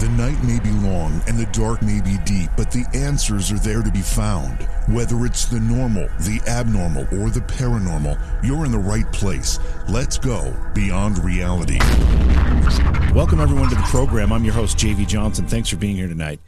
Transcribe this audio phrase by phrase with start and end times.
[0.00, 3.58] The night may be long and the dark may be deep, but the answers are
[3.58, 4.62] there to be found.
[4.88, 9.58] Whether it's the normal, the abnormal, or the paranormal, you're in the right place.
[9.90, 11.78] Let's go beyond reality.
[13.14, 14.32] Welcome, everyone, to the program.
[14.32, 15.46] I'm your host, JV Johnson.
[15.46, 16.40] Thanks for being here tonight.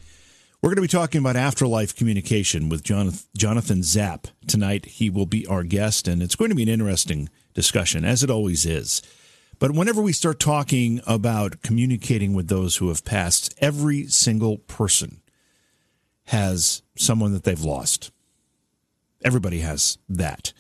[0.63, 4.87] We're going to be talking about afterlife communication with Jonathan Zap tonight.
[4.87, 8.31] He will be our guest, and it's going to be an interesting discussion, as it
[8.31, 9.03] always is.
[9.63, 15.21] But whenever we start talking about communicating with those who have passed, every single person
[16.25, 18.11] has someone that they've lost.
[19.25, 20.53] Everybody has that.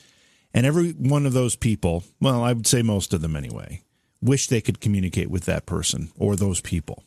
[0.55, 3.83] And every one of those people, well, I would say most of them anyway,
[4.21, 7.03] wish they could communicate with that person or those people.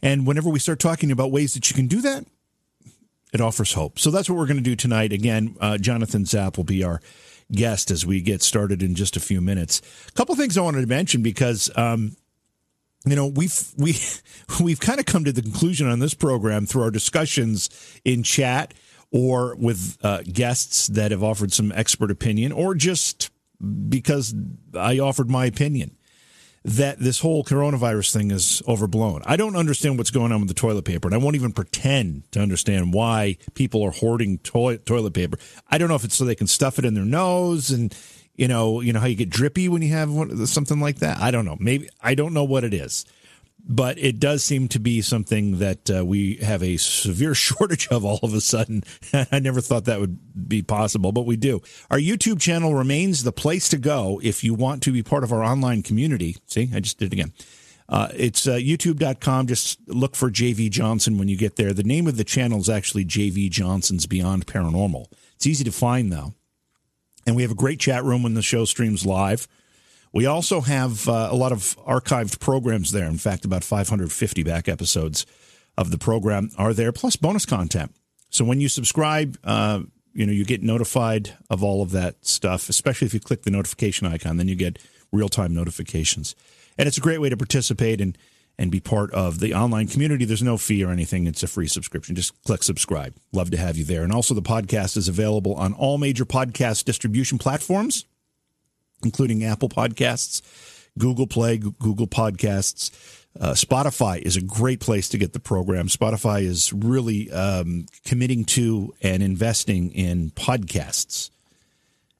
[0.00, 2.24] And whenever we start talking about ways that you can do that,
[3.34, 3.98] it offers hope.
[3.98, 5.12] So that's what we're going to do tonight.
[5.12, 7.02] Again, uh, Jonathan Zap will be our
[7.52, 9.80] guest as we get started in just a few minutes.
[10.08, 12.16] A couple things I wanted to mention because um,
[13.04, 13.96] you know we've we
[14.60, 17.70] we've kind of come to the conclusion on this program through our discussions
[18.04, 18.74] in chat
[19.12, 23.30] or with uh, guests that have offered some expert opinion or just
[23.88, 24.34] because
[24.74, 25.96] I offered my opinion
[26.64, 29.22] that this whole coronavirus thing is overblown.
[29.24, 32.30] I don't understand what's going on with the toilet paper, and I won't even pretend
[32.32, 35.38] to understand why people are hoarding to- toilet paper.
[35.70, 37.96] I don't know if it's so they can stuff it in their nose and
[38.36, 41.18] you know, you know how you get drippy when you have one, something like that.
[41.20, 41.58] I don't know.
[41.60, 43.04] Maybe I don't know what it is
[43.66, 48.04] but it does seem to be something that uh, we have a severe shortage of
[48.04, 48.82] all of a sudden.
[49.32, 51.60] I never thought that would be possible, but we do.
[51.90, 55.32] Our YouTube channel remains the place to go if you want to be part of
[55.32, 56.36] our online community.
[56.46, 57.32] See, I just did it again.
[57.88, 59.48] Uh, it's uh, youtube.com.
[59.48, 61.72] Just look for JV Johnson when you get there.
[61.72, 65.06] The name of the channel is actually JV Johnson's Beyond Paranormal.
[65.34, 66.34] It's easy to find, though.
[67.26, 69.48] And we have a great chat room when the show streams live.
[70.12, 73.06] We also have uh, a lot of archived programs there.
[73.06, 75.24] In fact, about 550 back episodes
[75.78, 77.94] of the program are there, plus bonus content.
[78.28, 82.68] So when you subscribe, uh, you know you get notified of all of that stuff.
[82.68, 84.78] Especially if you click the notification icon, then you get
[85.12, 86.34] real time notifications,
[86.76, 88.18] and it's a great way to participate and
[88.58, 90.24] and be part of the online community.
[90.24, 91.26] There's no fee or anything.
[91.26, 92.14] It's a free subscription.
[92.14, 93.14] Just click subscribe.
[93.32, 94.02] Love to have you there.
[94.02, 98.04] And also, the podcast is available on all major podcast distribution platforms
[99.04, 100.42] including Apple Podcasts,
[100.98, 102.90] Google Play, Google Podcasts.
[103.40, 105.86] Uh, Spotify is a great place to get the program.
[105.86, 111.30] Spotify is really um, committing to and investing in podcasts.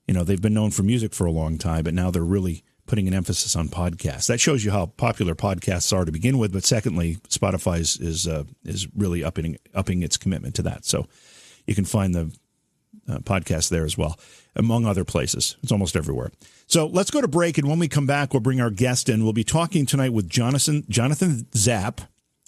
[0.07, 2.63] You know, they've been known for music for a long time, but now they're really
[2.87, 4.27] putting an emphasis on podcasts.
[4.27, 6.53] That shows you how popular podcasts are to begin with.
[6.53, 10.85] But secondly, Spotify is is, uh, is really upping upping its commitment to that.
[10.85, 11.07] So
[11.67, 12.37] you can find the
[13.09, 14.19] uh, podcast there as well,
[14.57, 15.57] among other places.
[15.63, 16.31] It's almost everywhere.
[16.67, 19.25] So let's go to break, and when we come back, we'll bring our guest in.
[19.25, 22.01] We'll be talking tonight with Jonathan Jonathan Zap,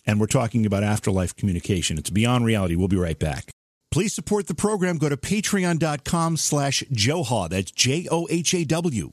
[0.07, 1.99] and we're talking about afterlife communication.
[1.99, 2.77] It's beyond reality.
[2.77, 3.51] We'll be right back.
[3.91, 4.97] Please support the program.
[4.97, 7.49] Go to patreon.com slash Johaw.
[7.49, 9.13] That's J O H A W.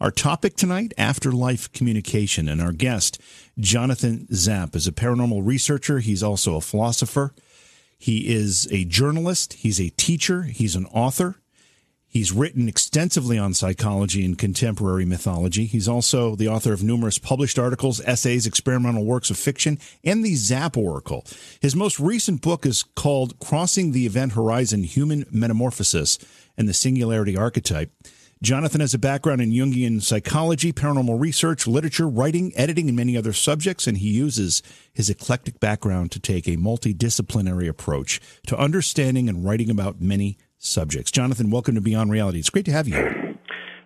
[0.00, 3.20] Our topic tonight, afterlife communication, and our guest,
[3.58, 6.00] Jonathan Zap, is a paranormal researcher.
[6.00, 7.32] He's also a philosopher.
[7.96, 9.52] He is a journalist.
[9.54, 10.42] He's a teacher.
[10.42, 11.36] He's an author.
[12.08, 15.64] He's written extensively on psychology and contemporary mythology.
[15.64, 20.34] He's also the author of numerous published articles, essays, experimental works of fiction, and the
[20.34, 21.24] Zap Oracle.
[21.60, 26.18] His most recent book is called Crossing the Event Horizon Human Metamorphosis
[26.56, 27.90] and the Singularity Archetype.
[28.42, 33.32] Jonathan has a background in Jungian psychology, paranormal research, literature, writing, editing, and many other
[33.32, 39.44] subjects, and he uses his eclectic background to take a multidisciplinary approach to understanding and
[39.44, 41.10] writing about many subjects.
[41.10, 42.38] Jonathan, welcome to Beyond Reality.
[42.38, 43.38] It's great to have you.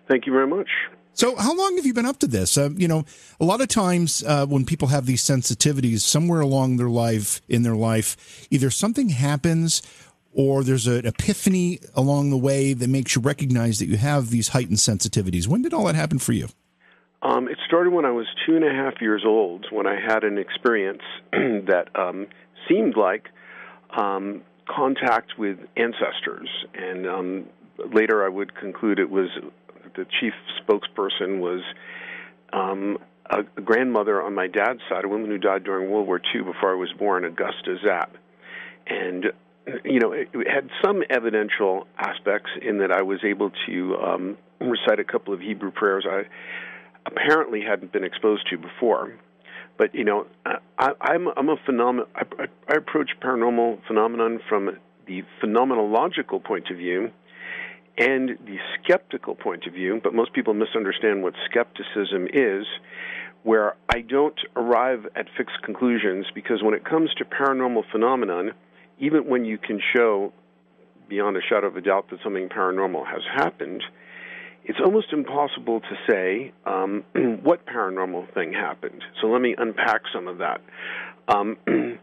[0.09, 0.69] Thank you very much.
[1.13, 2.57] So, how long have you been up to this?
[2.57, 3.03] Uh, you know,
[3.39, 7.63] a lot of times uh, when people have these sensitivities, somewhere along their life, in
[7.63, 9.81] their life, either something happens
[10.33, 14.49] or there's an epiphany along the way that makes you recognize that you have these
[14.49, 15.47] heightened sensitivities.
[15.47, 16.47] When did all that happen for you?
[17.21, 20.23] Um, it started when I was two and a half years old when I had
[20.23, 22.27] an experience that um,
[22.67, 23.27] seemed like
[23.97, 26.49] um, contact with ancestors.
[26.73, 27.45] And um,
[27.93, 29.29] later I would conclude it was
[29.95, 31.61] the chief spokesperson was
[32.53, 32.97] um,
[33.29, 36.71] a, grandmother on my dad's side, a woman who died during World War II before
[36.71, 38.15] I was born, Augusta Zap,
[38.87, 39.25] and
[39.83, 44.99] you know, it, had some evidential aspects in that I was able to um, recite
[44.99, 46.23] a couple of Hebrew prayers I
[47.05, 49.13] apparently hadn't been exposed to before.
[49.77, 52.07] But you know, I, I'm I'm a phenomenon.
[52.13, 52.23] I,
[52.67, 54.77] I approach paranormal phenomenon from
[55.07, 57.11] the phenomenological point of view
[57.97, 59.99] and the skeptical point of view.
[60.03, 62.65] But most people misunderstand what skepticism is
[63.43, 68.51] where I don't arrive at fixed conclusions because when it comes to paranormal phenomenon,
[68.99, 70.33] even when you can show
[71.07, 73.83] beyond a shadow of a doubt that something paranormal has happened,
[74.63, 77.03] it's almost impossible to say um,
[77.43, 79.03] what paranormal thing happened.
[79.21, 80.61] So let me unpack some of that.
[81.27, 81.57] Um,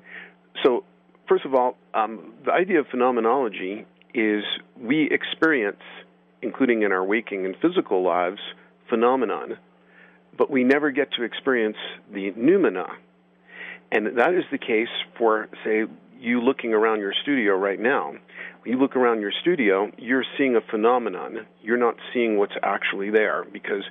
[0.65, 0.85] so,
[1.29, 4.43] first of all, um, the idea of phenomenology is
[4.81, 5.83] we experience,
[6.43, 8.41] including in our waking and physical lives,
[8.89, 9.59] phenomenon
[10.37, 11.77] but we never get to experience
[12.13, 12.89] the noumena.
[13.93, 15.85] And that is the case for, say,
[16.19, 18.13] you looking around your studio right now.
[18.63, 21.47] When you look around your studio, you're seeing a phenomenon.
[21.63, 23.85] You're not seeing what's actually there because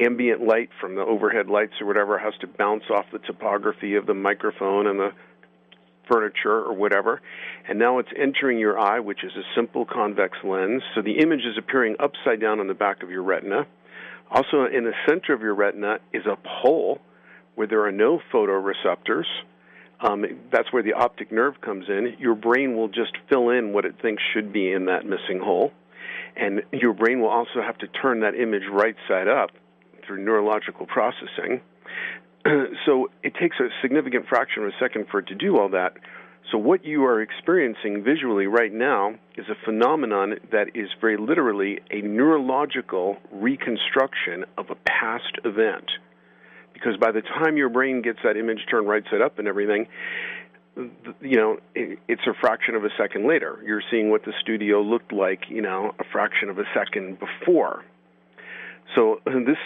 [0.00, 4.06] ambient light from the overhead lights or whatever has to bounce off the topography of
[4.06, 5.10] the microphone and the
[6.10, 7.20] furniture or whatever.
[7.68, 10.82] And now it's entering your eye, which is a simple convex lens.
[10.94, 13.66] So the image is appearing upside down on the back of your retina.
[14.30, 17.00] Also, in the center of your retina is a pole
[17.54, 19.24] where there are no photoreceptors.
[20.00, 22.16] Um, that's where the optic nerve comes in.
[22.18, 25.72] Your brain will just fill in what it thinks should be in that missing hole.
[26.36, 29.50] And your brain will also have to turn that image right side up
[30.06, 31.60] through neurological processing.
[32.86, 35.94] so it takes a significant fraction of a second for it to do all that.
[36.52, 41.80] So, what you are experiencing visually right now is a phenomenon that is very literally
[41.90, 45.90] a neurological reconstruction of a past event.
[46.78, 49.88] Because by the time your brain gets that image turned right side up and everything,
[51.20, 53.58] you know, it's a fraction of a second later.
[53.64, 57.84] You're seeing what the studio looked like, you know, a fraction of a second before.
[58.94, 59.58] So, this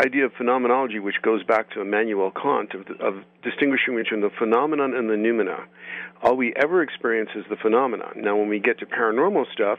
[0.00, 4.94] idea of phenomenology, which goes back to Immanuel Kant, of, of distinguishing between the phenomenon
[4.94, 5.64] and the noumena.
[6.22, 8.12] All we ever experience is the phenomenon.
[8.16, 9.78] Now, when we get to paranormal stuff,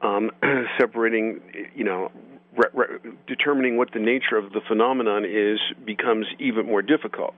[0.00, 0.30] um,
[0.78, 1.40] separating,
[1.74, 2.10] you know,
[2.58, 7.36] re- re- determining what the nature of the phenomenon is becomes even more difficult.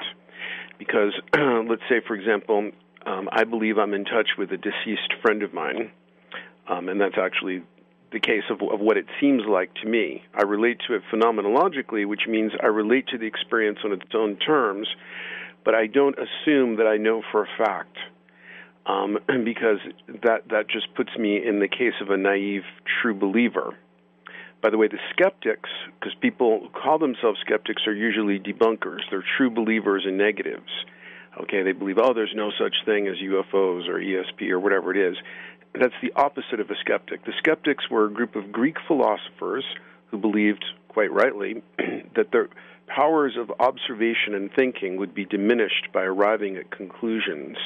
[0.78, 1.12] Because,
[1.68, 2.70] let's say, for example,
[3.06, 5.90] um, I believe I'm in touch with a deceased friend of mine,
[6.68, 7.62] um, and that's actually
[8.12, 10.22] the case of, of what it seems like to me.
[10.34, 14.36] I relate to it phenomenologically, which means I relate to the experience on its own
[14.36, 14.88] terms,
[15.64, 17.96] but I don't assume that I know for a fact.
[18.86, 19.78] Um, because
[20.24, 22.62] that that just puts me in the case of a naive
[23.00, 23.76] true believer.
[24.62, 29.00] By the way, the skeptics, because people call themselves skeptics, are usually debunkers.
[29.10, 30.70] They're true believers in negatives.
[31.40, 34.98] Okay, they believe, oh, there's no such thing as UFOs or ESP or whatever it
[34.98, 35.16] is
[35.74, 37.24] that's the opposite of a skeptic.
[37.24, 39.64] The skeptics were a group of Greek philosophers
[40.10, 41.62] who believed, quite rightly,
[42.16, 42.48] that their
[42.88, 47.56] powers of observation and thinking would be diminished by arriving at conclusions.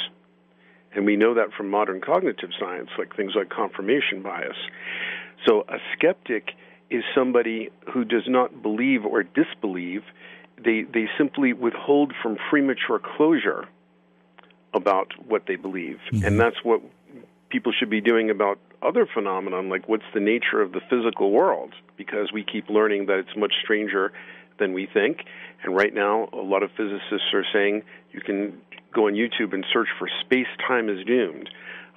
[0.95, 4.57] And we know that from modern cognitive science, like things like confirmation bias.
[5.47, 6.51] So a skeptic
[6.91, 10.03] is somebody who does not believe or disbelieve.
[10.63, 13.67] They, they simply withhold from premature closure
[14.73, 15.99] about what they believe.
[16.13, 16.25] Mm-hmm.
[16.25, 16.81] And that's what
[17.51, 21.73] people should be doing about other phenomenon like what's the nature of the physical world
[21.97, 24.13] because we keep learning that it's much stranger
[24.59, 25.21] than we think
[25.63, 28.61] and right now a lot of physicists are saying you can
[28.93, 31.49] go on YouTube and search for space time is doomed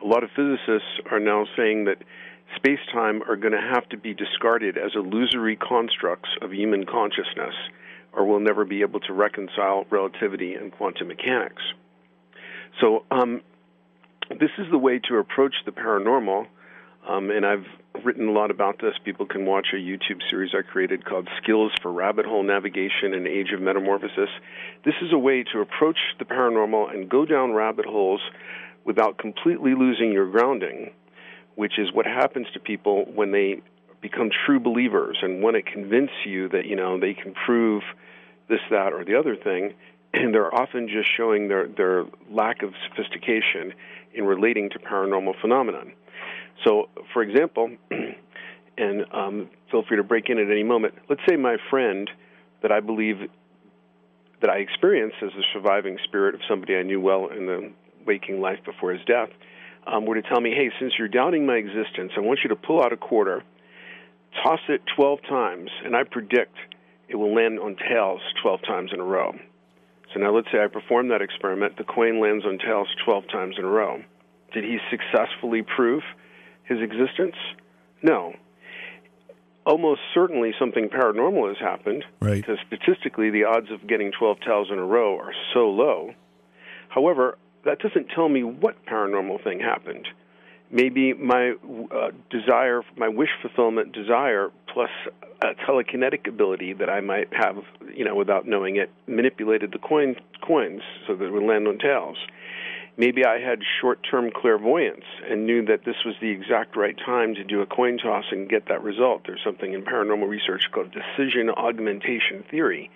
[0.04, 1.98] a lot of physicists are now saying that
[2.56, 7.54] space time are going to have to be discarded as illusory constructs of human consciousness
[8.14, 11.62] or we'll never be able to reconcile relativity and quantum mechanics
[12.80, 13.42] so um,
[14.30, 16.48] this is the way to approach the paranormal.
[17.08, 17.66] Um, and I've
[18.04, 18.94] written a lot about this.
[19.04, 23.26] People can watch a YouTube series I created called Skills for Rabbit Hole Navigation in
[23.26, 24.30] Age of Metamorphosis.
[24.84, 28.22] This is a way to approach the paranormal and go down rabbit holes
[28.84, 30.92] without completely losing your grounding,
[31.58, 33.60] which is what happens to people when they
[34.00, 37.82] become true believers and want to convince you that, you know, they can prove
[38.48, 39.74] this, that, or the other thing.
[40.14, 43.74] And they're often just showing their, their lack of sophistication
[44.14, 45.94] in relating to paranormal phenomenon.
[46.64, 47.72] So, for example,
[48.78, 50.94] and um, feel free to break in at any moment.
[51.10, 52.08] Let's say my friend
[52.62, 53.18] that I believe
[54.42, 57.72] that I experienced as the surviving spirit of somebody I knew well in the
[58.06, 59.30] waking life before his death
[59.88, 62.56] um, were to tell me, "Hey, since you're doubting my existence, I want you to
[62.56, 63.44] pull out a quarter,
[64.44, 66.56] toss it 12 times, and I predict
[67.08, 69.34] it will land on tails 12 times in a row.
[70.14, 73.56] So now let's say I perform that experiment, the coin lands on tails 12 times
[73.58, 74.02] in a row.
[74.54, 76.04] Did he successfully prove
[76.64, 77.36] his existence?
[78.02, 78.34] No.
[79.66, 82.36] Almost certainly something paranormal has happened right.
[82.36, 86.14] because statistically the odds of getting 12 tails in a row are so low.
[86.90, 90.08] However, that doesn't tell me what paranormal thing happened
[90.72, 91.54] maybe my
[91.92, 94.90] uh, desire, my wish fulfillment desire, plus
[95.42, 97.58] a telekinetic ability that I might have,
[97.94, 101.78] you know, without knowing it, manipulated the coin coins so that it would land on
[101.78, 102.18] tails.
[103.00, 107.44] Maybe I had short-term clairvoyance and knew that this was the exact right time to
[107.44, 109.22] do a coin toss and get that result.
[109.28, 112.90] There's something in paranormal research called decision augmentation theory,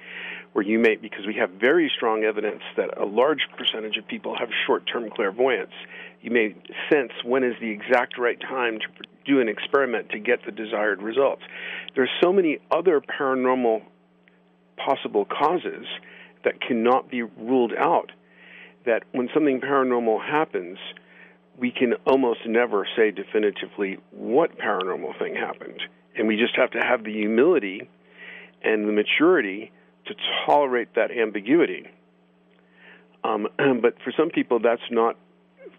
[0.54, 4.36] where you may, because we have very strong evidence that a large percentage of people
[4.38, 5.72] have short-term clairvoyance,
[6.22, 6.56] you may
[6.92, 8.88] sense when is the exact right time to
[9.26, 11.42] do an experiment to get the desired results.
[11.96, 13.84] There are so many other paranormal
[14.78, 15.86] possible causes
[16.44, 18.12] that cannot be ruled out
[18.86, 20.80] that when something paranormal happens,
[21.58, 25.82] we can almost never say definitively what paranormal thing happened.
[26.16, 27.90] And we just have to have the humility
[28.64, 29.72] and the maturity
[30.06, 30.16] to
[30.46, 31.88] tolerate that ambiguity.
[33.24, 33.48] Um,
[33.82, 35.18] but for some people, that's not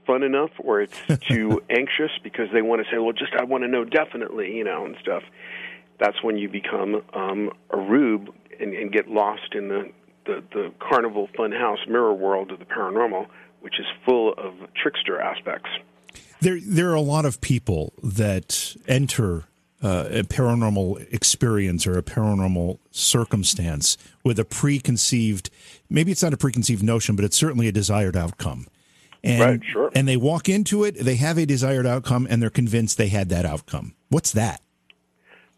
[0.07, 0.99] fun enough or it's
[1.29, 4.65] too anxious because they want to say, well, just I want to know definitely, you
[4.65, 5.23] know, and stuff.
[5.99, 9.91] That's when you become um, a rube and, and get lost in the,
[10.27, 13.27] the, the carnival funhouse mirror world of the paranormal,
[13.61, 15.71] which is full of trickster aspects.
[16.41, 19.45] There, there are a lot of people that enter
[19.83, 25.51] uh, a paranormal experience or a paranormal circumstance with a preconceived,
[25.91, 28.67] maybe it's not a preconceived notion, but it's certainly a desired outcome.
[29.25, 29.91] And, right, sure.
[29.95, 33.29] And they walk into it, they have a desired outcome, and they're convinced they had
[33.31, 33.95] that outcome.
[34.09, 34.61] What's that?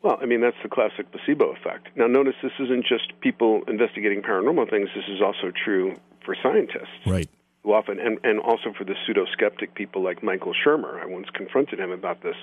[0.02, 1.88] Well, I mean, that's the classic placebo effect.
[1.97, 7.07] Now, notice this isn't just people investigating paranormal things, this is also true for scientists.
[7.07, 7.28] Right.
[7.64, 11.02] Who often, and, and also for the pseudo skeptic people like Michael Shermer.
[11.02, 12.37] I once confronted him about this,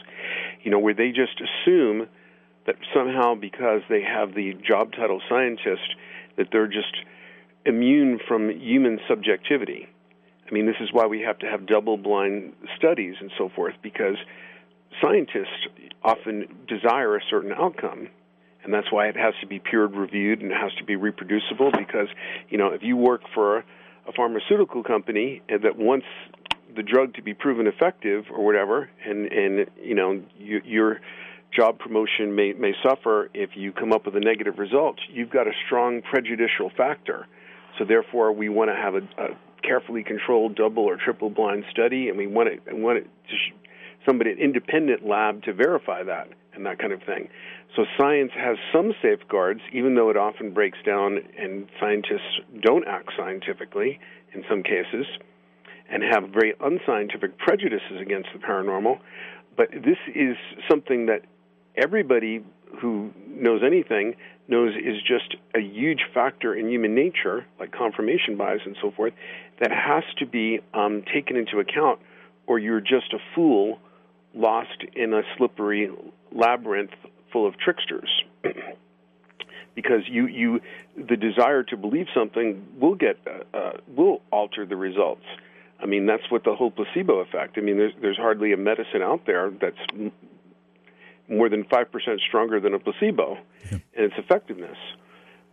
[0.63, 2.07] you know, where they just assume
[2.65, 5.95] that somehow because they have the job title scientist,
[6.37, 6.95] that they're just
[7.65, 9.87] immune from human subjectivity.
[10.49, 13.75] I mean, this is why we have to have double blind studies and so forth,
[13.83, 14.17] because
[14.99, 15.67] scientists
[16.03, 18.07] often desire a certain outcome.
[18.63, 21.71] And that's why it has to be peer reviewed and it has to be reproducible
[21.77, 22.07] because,
[22.49, 23.63] you know, if you work for
[24.07, 26.05] a pharmaceutical company that wants
[26.75, 31.01] the drug to be proven effective or whatever, and, and you know, you, your
[31.55, 35.47] job promotion may, may suffer if you come up with a negative result, you've got
[35.47, 37.27] a strong prejudicial factor.
[37.77, 42.09] So therefore, we want to have a, a carefully controlled double or triple blind study,
[42.09, 43.53] and we want it, want it to sh-
[44.05, 47.29] somebody, an independent lab, to verify that and that kind of thing.
[47.75, 53.09] So science has some safeguards, even though it often breaks down, and scientists don't act
[53.17, 53.99] scientifically
[54.33, 55.05] in some cases,
[55.89, 58.99] and have very unscientific prejudices against the paranormal.
[59.55, 60.37] But this is
[60.69, 61.21] something that
[61.75, 62.43] everybody
[62.81, 64.15] who knows anything
[64.47, 69.13] knows is just a huge factor in human nature, like confirmation bias and so forth,
[69.59, 71.99] that has to be um, taken into account,
[72.47, 73.79] or you're just a fool
[74.33, 75.89] lost in a slippery
[76.31, 76.91] labyrinth
[77.31, 78.09] full of tricksters.
[79.75, 80.59] because you, you,
[80.97, 85.25] the desire to believe something will get, uh, uh, will alter the results.
[85.81, 87.57] I mean, that's what the whole placebo effect.
[87.57, 90.11] I mean, there's there's hardly a medicine out there that's
[91.27, 93.37] more than 5% stronger than a placebo
[93.71, 93.79] yeah.
[93.93, 94.77] in its effectiveness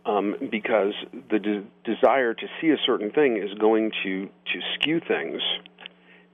[0.05, 0.93] um, because
[1.31, 5.41] the de- desire to see a certain thing is going to, to skew things.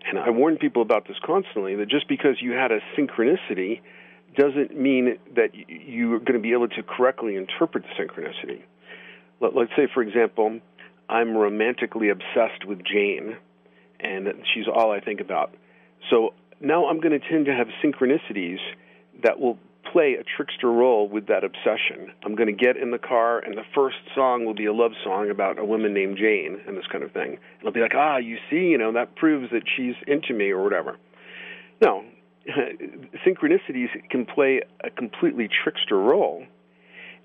[0.07, 3.81] And I warn people about this constantly that just because you had a synchronicity
[4.35, 8.61] doesn't mean that you're going to be able to correctly interpret the synchronicity.
[9.41, 10.59] Let, let's say, for example,
[11.09, 13.37] I'm romantically obsessed with Jane,
[13.99, 15.53] and she's all I think about.
[16.09, 18.59] So now I'm going to tend to have synchronicities
[19.23, 19.57] that will
[19.95, 22.11] play a trickster role with that obsession.
[22.25, 24.91] I'm going to get in the car, and the first song will be a love
[25.05, 27.37] song about a woman named Jane and this kind of thing.
[27.59, 30.49] And I'll be like, ah, you see, you know, that proves that she's into me
[30.49, 30.97] or whatever.
[31.81, 32.03] No,
[33.25, 36.43] synchronicities can play a completely trickster role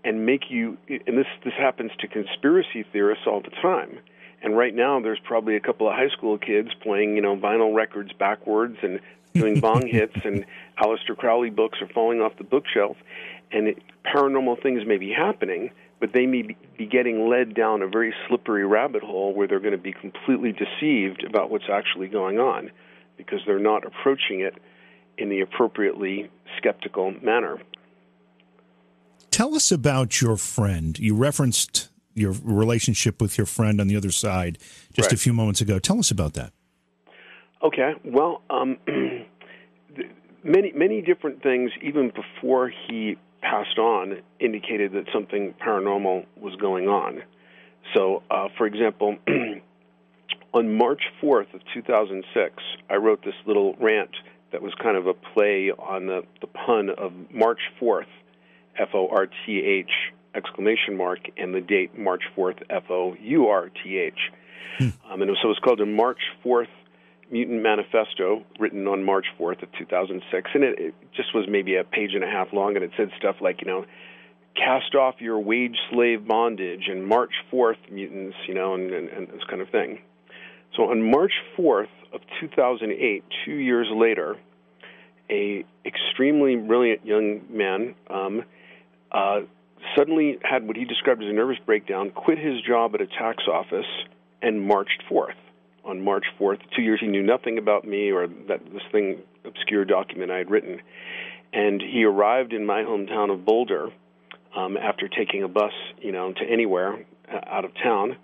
[0.05, 3.99] and make you, and this, this happens to conspiracy theorists all the time.
[4.43, 7.75] And right now, there's probably a couple of high school kids playing, you know, vinyl
[7.75, 9.01] records backwards and
[9.35, 10.45] doing bong hits, and
[10.79, 12.97] Aleister Crowley books are falling off the bookshelf,
[13.53, 15.71] and it, paranormal things may be happening,
[16.01, 19.73] but they may be getting led down a very slippery rabbit hole where they're going
[19.73, 22.71] to be completely deceived about what's actually going on
[23.17, 24.55] because they're not approaching it
[25.19, 27.59] in the appropriately skeptical manner.
[29.31, 30.99] Tell us about your friend.
[30.99, 34.59] You referenced your relationship with your friend on the other side
[34.93, 35.13] just right.
[35.13, 35.79] a few moments ago.
[35.79, 36.53] Tell us about that.
[37.63, 37.93] Okay.
[38.05, 38.79] Well, um,
[40.45, 46.89] many many different things even before he passed on indicated that something paranormal was going
[46.89, 47.23] on.
[47.95, 49.17] So, uh, for example,
[50.55, 52.55] on March 4th of 2006,
[52.89, 54.11] I wrote this little rant
[54.53, 58.07] that was kind of a play on the, the pun of March 4th,
[58.79, 59.91] F O R T H
[60.35, 64.19] exclamation mark, and the date March 4th, F O U R T H.
[64.79, 64.89] Hmm.
[65.11, 66.69] Um, and so it was called a March 4th
[67.31, 71.85] Mutant Manifesto, written on March 4th of 2006, and it, it just was maybe a
[71.85, 73.85] page and a half long, and it said stuff like, you know,
[74.57, 79.29] cast off your wage slave bondage and March 4th mutants, you know, and, and, and
[79.29, 80.01] this kind of thing.
[80.77, 84.37] So on March 4th of 2008, two years later,
[85.31, 88.43] a extremely brilliant young man um,
[89.13, 89.41] uh,
[89.97, 93.45] suddenly had what he described as a nervous breakdown, quit his job at a tax
[93.51, 93.87] office,
[94.43, 95.37] and marched forth.
[95.85, 99.85] On March 4th, two years he knew nothing about me or that this thing obscure
[99.85, 100.81] document I had written,
[101.53, 103.89] and he arrived in my hometown of Boulder
[104.55, 108.17] um, after taking a bus, you know, to anywhere uh, out of town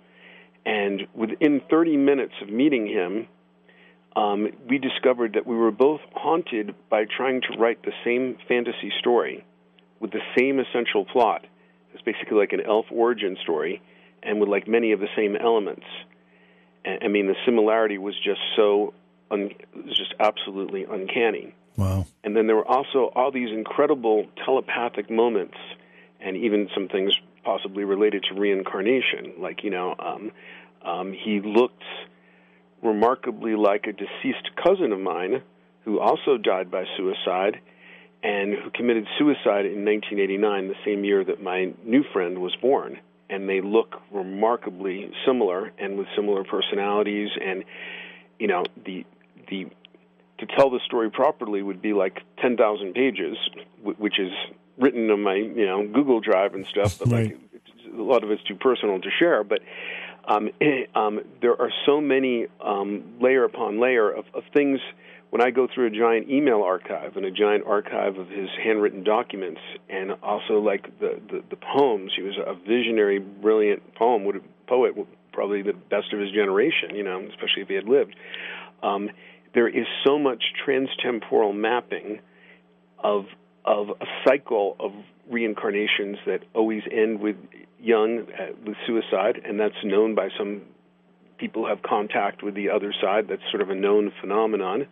[0.67, 3.29] and within 30 minutes of meeting him,
[4.17, 8.91] um, we discovered that we were both haunted by trying to write the same fantasy
[8.99, 9.45] story
[10.01, 11.45] with the same essential plot.
[11.93, 13.81] It's basically like an elf origin story,
[14.21, 15.85] and with like many of the same elements.
[17.03, 18.93] I mean, the similarity was just so,
[19.31, 21.53] un- was just absolutely uncanny.
[21.75, 22.05] Wow.
[22.23, 25.57] And then there were also all these incredible telepathic moments,
[26.19, 27.13] and even some things
[27.43, 29.33] possibly related to reincarnation.
[29.39, 30.31] Like, you know, um,
[30.83, 31.83] um, he looked
[32.83, 35.41] remarkably like a deceased cousin of mine
[35.85, 37.59] who also died by suicide
[38.23, 42.99] and who committed suicide in 1989, the same year that my new friend was born.
[43.29, 47.29] And they look remarkably similar and with similar personalities.
[47.43, 47.65] And,
[48.39, 49.05] you know, the,
[49.49, 49.67] the,
[50.39, 53.37] to tell the story properly would be like 10,000 pages,
[53.81, 54.31] which is
[54.77, 57.27] written on my you know Google Drive and stuff, but right.
[57.31, 57.37] like
[57.97, 59.43] a lot of it's too personal to share.
[59.43, 59.61] But
[60.27, 60.49] um,
[60.95, 64.79] um, there are so many um, layer upon layer of, of things.
[65.29, 69.03] When I go through a giant email archive and a giant archive of his handwritten
[69.03, 69.59] documents,
[69.89, 74.95] and also like the the, the poems, he was a visionary, brilliant poem would poet,
[75.33, 76.95] probably the best of his generation.
[76.95, 78.15] You know, especially if he had lived.
[78.81, 79.09] Um,
[79.53, 82.19] there is so much transtemporal mapping
[82.99, 83.25] of
[83.65, 84.91] of a cycle of
[85.29, 87.35] reincarnations that always end with
[87.79, 90.61] young uh, with suicide, and that's known by some
[91.37, 93.27] people who have contact with the other side.
[93.29, 94.87] That's sort of a known phenomenon,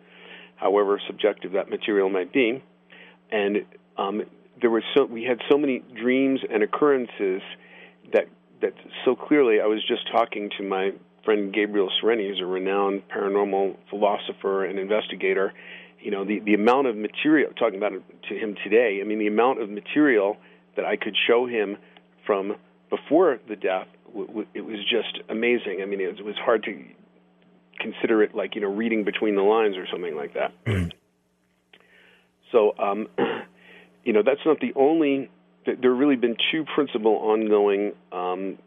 [0.56, 2.62] however subjective that material might be.
[3.30, 3.64] And
[3.96, 4.22] um,
[4.60, 7.42] there were so we had so many dreams and occurrences
[8.12, 8.28] that
[8.62, 8.72] that
[9.04, 9.60] so clearly.
[9.60, 10.92] I was just talking to my
[11.24, 15.52] friend Gabriel Sereni, who's a renowned paranormal philosopher and investigator,
[16.00, 19.00] you know the the amount of material talking about it to him today.
[19.02, 20.36] I mean the amount of material
[20.76, 21.76] that I could show him
[22.24, 22.56] from
[22.90, 23.88] before the death.
[24.54, 25.80] It was just amazing.
[25.82, 26.84] I mean was, it was hard to
[27.78, 30.52] consider it like you know reading between the lines or something like that.
[30.64, 30.92] Mm.
[32.52, 33.08] So um,
[34.04, 35.30] you know that's not the only.
[35.64, 38.58] There have really been two principal ongoing um,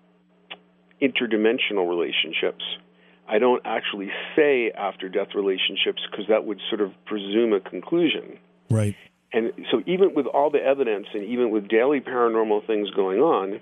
[1.01, 2.63] interdimensional relationships
[3.29, 8.39] I don't actually say after death relationships because that would sort of presume a conclusion.
[8.71, 8.95] Right.
[9.31, 13.59] And so, even with all the evidence and even with daily paranormal things going on,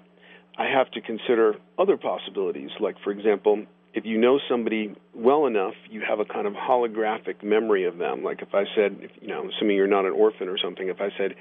[0.58, 2.70] I have to consider other possibilities.
[2.80, 3.66] Like, for example,
[3.98, 8.24] if you know somebody well enough, you have a kind of holographic memory of them.
[8.24, 11.02] Like, if I said, if, you know, assuming you're not an orphan or something, if
[11.02, 11.34] I said,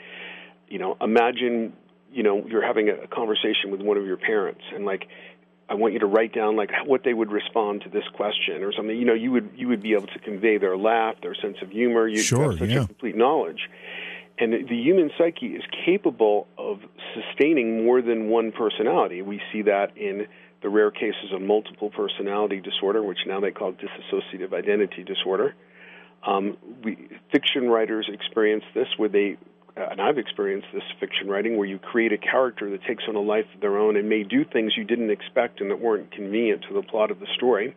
[0.66, 1.74] you know, imagine,
[2.10, 5.06] you know, you're having a conversation with one of your parents, and like,
[5.68, 8.72] I want you to write down like what they would respond to this question or
[8.72, 8.96] something.
[8.96, 11.70] You know, you would you would be able to convey their laugh, their sense of
[11.70, 12.06] humor.
[12.06, 12.84] You sure, have such yeah.
[12.84, 13.68] a complete knowledge.
[14.38, 16.78] And the human psyche is capable of
[17.14, 19.22] sustaining more than one personality.
[19.22, 20.28] We see that in
[20.66, 25.54] the rare cases of multiple personality disorder, which now they call dissociative identity disorder.
[26.26, 29.38] Um, we, fiction writers experience this where they
[29.76, 33.14] uh, and I've experienced this fiction writing where you create a character that takes on
[33.14, 36.10] a life of their own and may do things you didn't expect and that weren't
[36.10, 37.76] convenient to the plot of the story.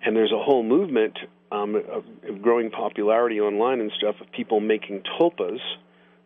[0.00, 1.18] And there's a whole movement
[1.50, 2.04] um, of,
[2.40, 5.58] growing popularity online and stuff of people making tulpas,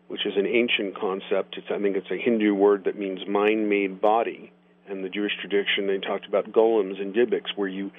[0.09, 1.57] which is an ancient concept.
[1.57, 4.51] It's, I think it's a Hindu word that means mind-made body.
[4.87, 7.91] And the Jewish tradition, they talked about golems and dybbuk, where you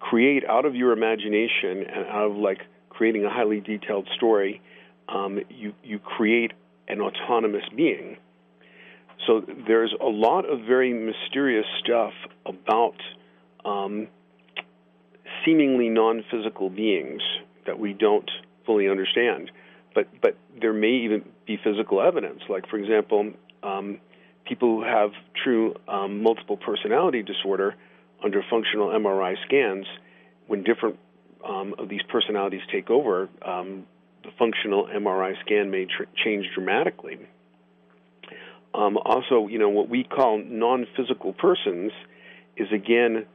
[0.00, 4.60] create out of your imagination and out of like creating a highly detailed story
[5.08, 6.52] um, you you create
[6.88, 8.16] an autonomous being.
[9.26, 12.12] So there's a lot of very mysterious stuff
[12.44, 12.96] about
[13.64, 14.08] um,
[15.44, 17.22] seemingly non-physical beings
[17.66, 18.28] that we don't
[18.66, 19.50] fully understand.
[19.94, 22.40] But but there may even be physical evidence.
[22.48, 24.00] Like for example, um,
[24.44, 25.10] people who have
[25.42, 27.74] true um, multiple personality disorder
[28.22, 29.86] under functional MRI scans,
[30.46, 30.98] when different
[31.46, 33.84] um, of these personalities take over, um,
[34.22, 37.18] the functional MRI scan may tr- change dramatically.
[38.74, 41.92] Um, also, you know, what we call non-physical persons
[42.56, 43.26] is again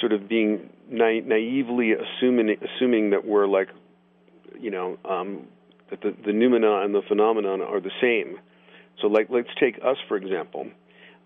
[0.00, 3.68] sort of being na- naively assuming assuming that we're like,
[4.58, 5.46] you know, um,
[5.90, 8.38] that the, the noumena and the phenomenon are the same.
[9.02, 10.68] So, like, let's take us for example.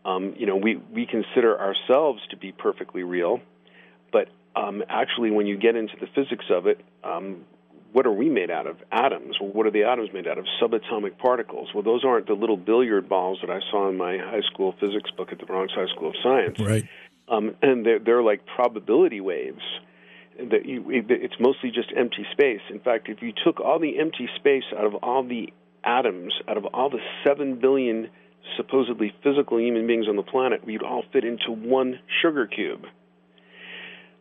[0.05, 3.41] Um, you know, we we consider ourselves to be perfectly real,
[4.13, 7.45] but um, actually, when you get into the physics of it, um,
[7.93, 8.77] what are we made out of?
[8.91, 9.37] Atoms.
[9.41, 10.47] Well, what are the atoms made out of?
[10.61, 11.71] Subatomic particles.
[11.75, 15.11] Well, those aren't the little billiard balls that I saw in my high school physics
[15.17, 16.59] book at the Bronx High School of Science.
[16.61, 16.89] Right.
[17.29, 19.63] Um, and they're, they're like probability waves.
[20.39, 22.61] That you, it's mostly just empty space.
[22.69, 25.51] In fact, if you took all the empty space out of all the
[25.87, 28.11] atoms, out of all the seven billion
[28.57, 32.85] supposedly physical human beings on the planet, we'd all fit into one sugar cube.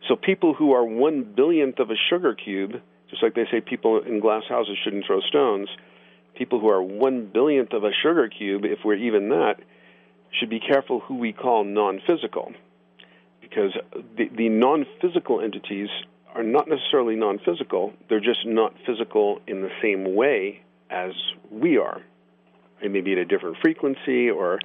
[0.08, 4.02] So people who are one billionth of a sugar cube just like they say people
[4.02, 5.68] in glass houses shouldn't throw stones,
[6.36, 9.56] people who are one billionth of a sugar cube, if we're even that,
[10.38, 12.52] should be careful who we call non physical.
[13.40, 13.72] Because
[14.16, 15.88] the, the non physical entities
[16.34, 21.12] are not necessarily non physical, they're just not physical in the same way as
[21.50, 22.02] we are.
[22.82, 24.58] It may be at a different frequency or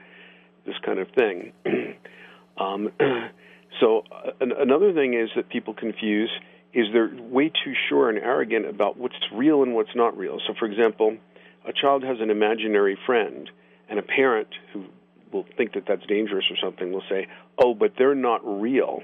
[0.66, 1.54] this kind of thing.
[2.58, 2.92] um,
[3.80, 6.30] so, uh, another thing is that people confuse
[6.74, 10.40] is they're way too sure and arrogant about what's real and what's not real.
[10.48, 11.18] So, for example,
[11.66, 13.50] a child has an imaginary friend,
[13.90, 14.86] and a parent who
[15.32, 19.04] will think that that's dangerous or something will say, "Oh, but they're not real."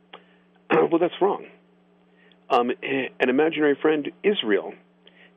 [0.70, 1.46] well, that's wrong.
[2.50, 4.72] Um, an imaginary friend is real.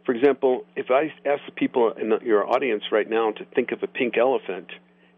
[0.05, 3.83] For example, if I ask the people in your audience right now to think of
[3.83, 4.67] a pink elephant,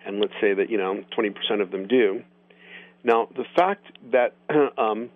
[0.06, 2.24] and let's say that you know 20% of them do.
[3.04, 4.34] Now, the fact that
[4.78, 5.10] um,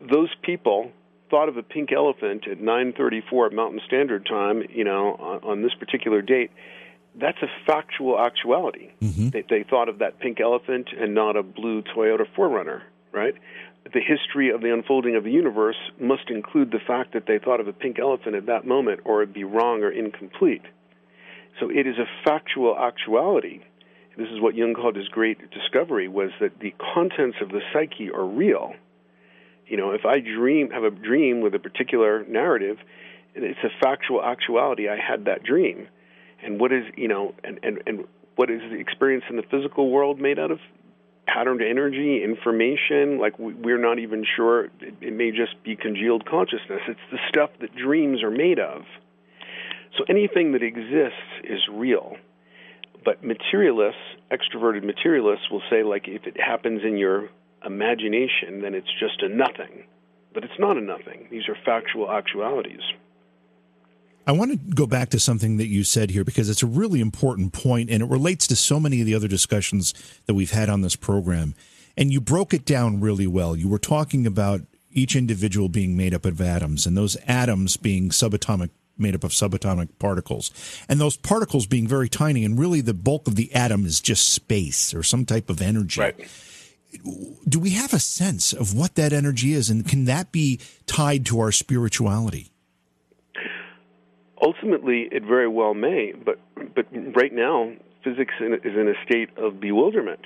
[0.00, 0.90] those people
[1.30, 5.74] thought of a pink elephant at 9:34 Mountain Standard Time, you know, on, on this
[5.74, 6.50] particular date,
[7.14, 8.90] that's a factual actuality.
[9.00, 9.30] Mm-hmm.
[9.30, 13.34] They, they thought of that pink elephant and not a blue Toyota 4Runner, right?
[13.84, 17.60] The history of the unfolding of the universe must include the fact that they thought
[17.60, 20.62] of a pink elephant at that moment, or it'd be wrong or incomplete.
[21.60, 23.60] So it is a factual actuality.
[24.16, 28.10] This is what Jung called his great discovery: was that the contents of the psyche
[28.10, 28.74] are real
[29.72, 32.76] you know, if I dream, have a dream with a particular narrative,
[33.34, 34.86] it's a factual actuality.
[34.86, 35.88] I had that dream,
[36.42, 38.04] and what is you know, and and and
[38.36, 40.58] what is the experience in the physical world made out of?
[41.26, 43.18] Patterned energy, information.
[43.18, 44.68] Like we're not even sure.
[44.80, 46.80] It may just be congealed consciousness.
[46.88, 48.82] It's the stuff that dreams are made of.
[49.96, 52.16] So anything that exists is real.
[53.04, 57.28] But materialists, extroverted materialists, will say like if it happens in your
[57.64, 59.84] imagination, then it's just a nothing.
[60.34, 61.28] But it's not a nothing.
[61.30, 62.80] These are factual actualities.
[64.26, 67.00] I want to go back to something that you said here because it's a really
[67.00, 69.94] important point and it relates to so many of the other discussions
[70.26, 71.54] that we've had on this program.
[71.96, 73.56] And you broke it down really well.
[73.56, 78.10] You were talking about each individual being made up of atoms and those atoms being
[78.10, 80.52] subatomic made up of subatomic particles
[80.86, 84.28] and those particles being very tiny and really the bulk of the atom is just
[84.28, 86.00] space or some type of energy.
[86.00, 86.28] Right
[87.48, 91.24] do we have a sense of what that energy is, and can that be tied
[91.26, 92.51] to our spirituality?
[94.42, 96.38] Ultimately, it very well may, but
[96.74, 100.20] but right now, physics is in a state of bewilderment.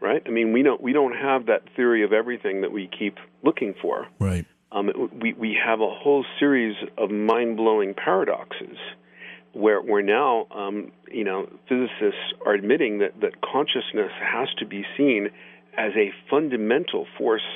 [0.00, 0.22] Right?
[0.24, 3.74] I mean, we don't we don't have that theory of everything that we keep looking
[3.82, 4.06] for.
[4.18, 4.46] Right.
[4.72, 8.76] Um, we we have a whole series of mind blowing paradoxes
[9.52, 14.84] where where now um, you know physicists are admitting that that consciousness has to be
[14.96, 15.28] seen
[15.76, 17.46] as a fundamental force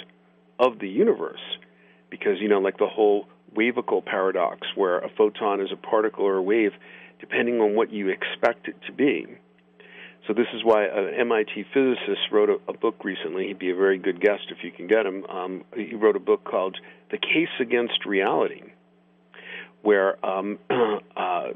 [0.58, 1.40] of the universe
[2.10, 6.36] because you know like the whole wavical paradox where a photon is a particle or
[6.36, 6.72] a wave
[7.20, 9.26] depending on what you expect it to be
[10.26, 13.48] so this is why an MIT physicist wrote a, a book recently.
[13.48, 15.24] He'd be a very good guest if you can get him.
[15.26, 16.76] Um, he wrote a book called
[17.10, 18.62] "The Case Against Reality,"
[19.82, 20.58] where um,
[21.16, 21.48] uh,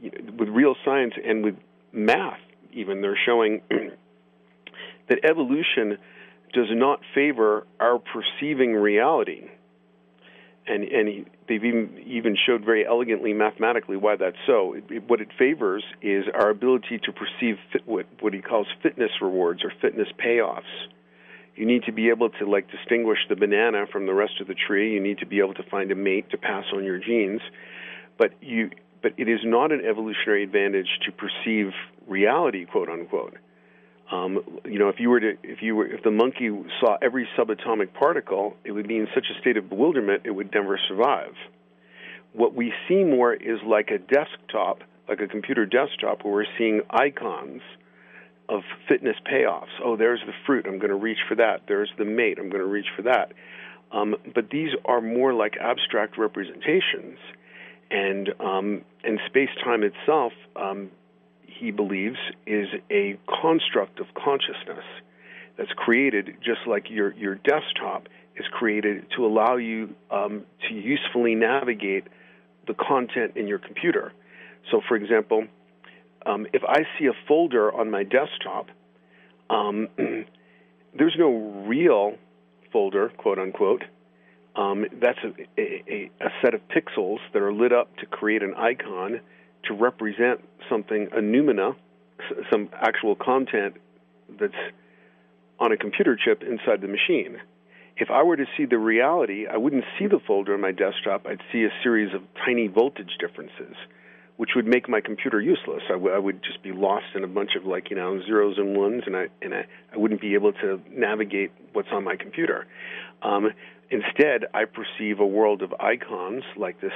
[0.00, 1.56] with real science and with
[1.92, 2.40] math,
[2.72, 3.60] even they're showing
[5.08, 5.98] that evolution
[6.54, 9.48] does not favor our perceiving reality.
[10.66, 14.74] And, and he, they've even even showed very elegantly mathematically why that's so.
[14.74, 18.66] It, it, what it favors is our ability to perceive fit, what what he calls
[18.82, 20.62] fitness rewards or fitness payoffs.
[21.56, 24.54] You need to be able to like distinguish the banana from the rest of the
[24.54, 24.94] tree.
[24.94, 27.40] You need to be able to find a mate to pass on your genes,
[28.18, 28.70] but you
[29.02, 31.72] but it is not an evolutionary advantage to perceive
[32.06, 33.34] reality, quote unquote.
[34.10, 37.28] Um, you know, if you were to, if you were, if the monkey saw every
[37.38, 41.34] subatomic particle, it would be in such a state of bewilderment it would never survive.
[42.32, 46.80] What we see more is like a desktop, like a computer desktop, where we're seeing
[46.90, 47.62] icons
[48.48, 49.70] of fitness payoffs.
[49.84, 50.66] Oh, there's the fruit.
[50.66, 51.62] I'm going to reach for that.
[51.68, 52.38] There's the mate.
[52.38, 53.32] I'm going to reach for that.
[53.92, 57.18] Um, but these are more like abstract representations,
[57.90, 60.90] and um, and space time itself um,
[61.60, 64.84] he believes, is a construct of consciousness
[65.56, 71.34] that's created just like your, your desktop is created to allow you um, to usefully
[71.34, 72.04] navigate
[72.66, 74.12] the content in your computer.
[74.70, 75.44] So, for example,
[76.24, 78.68] um, if I see a folder on my desktop,
[79.48, 79.88] um,
[80.96, 82.14] there's no real
[82.72, 83.84] folder, quote unquote.
[84.56, 88.54] Um, that's a, a, a, set of pixels that are lit up to create an
[88.54, 89.20] icon
[89.64, 91.74] to represent something, a noumena,
[92.50, 93.74] some actual content
[94.38, 94.52] that's
[95.58, 97.38] on a computer chip inside the machine.
[97.96, 101.26] If I were to see the reality, I wouldn't see the folder on my desktop.
[101.26, 103.76] I'd see a series of tiny voltage differences,
[104.38, 105.82] which would make my computer useless.
[105.90, 108.56] I, w- I would just be lost in a bunch of like you know zeros
[108.56, 112.16] and ones, and I and I, I wouldn't be able to navigate what's on my
[112.16, 112.66] computer.
[113.22, 113.50] Um,
[113.90, 116.92] instead, I perceive a world of icons like this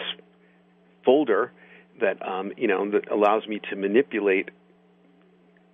[1.04, 1.52] folder
[2.00, 4.50] that um, you know that allows me to manipulate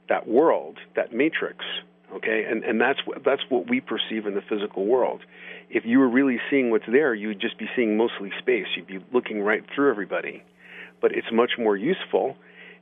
[0.09, 1.64] that world, that matrix.
[2.12, 5.22] Okay, and and that's that's what we perceive in the physical world.
[5.70, 8.66] If you were really seeing what's there, you'd just be seeing mostly space.
[8.76, 10.42] You'd be looking right through everybody.
[11.00, 12.37] But it's much more useful,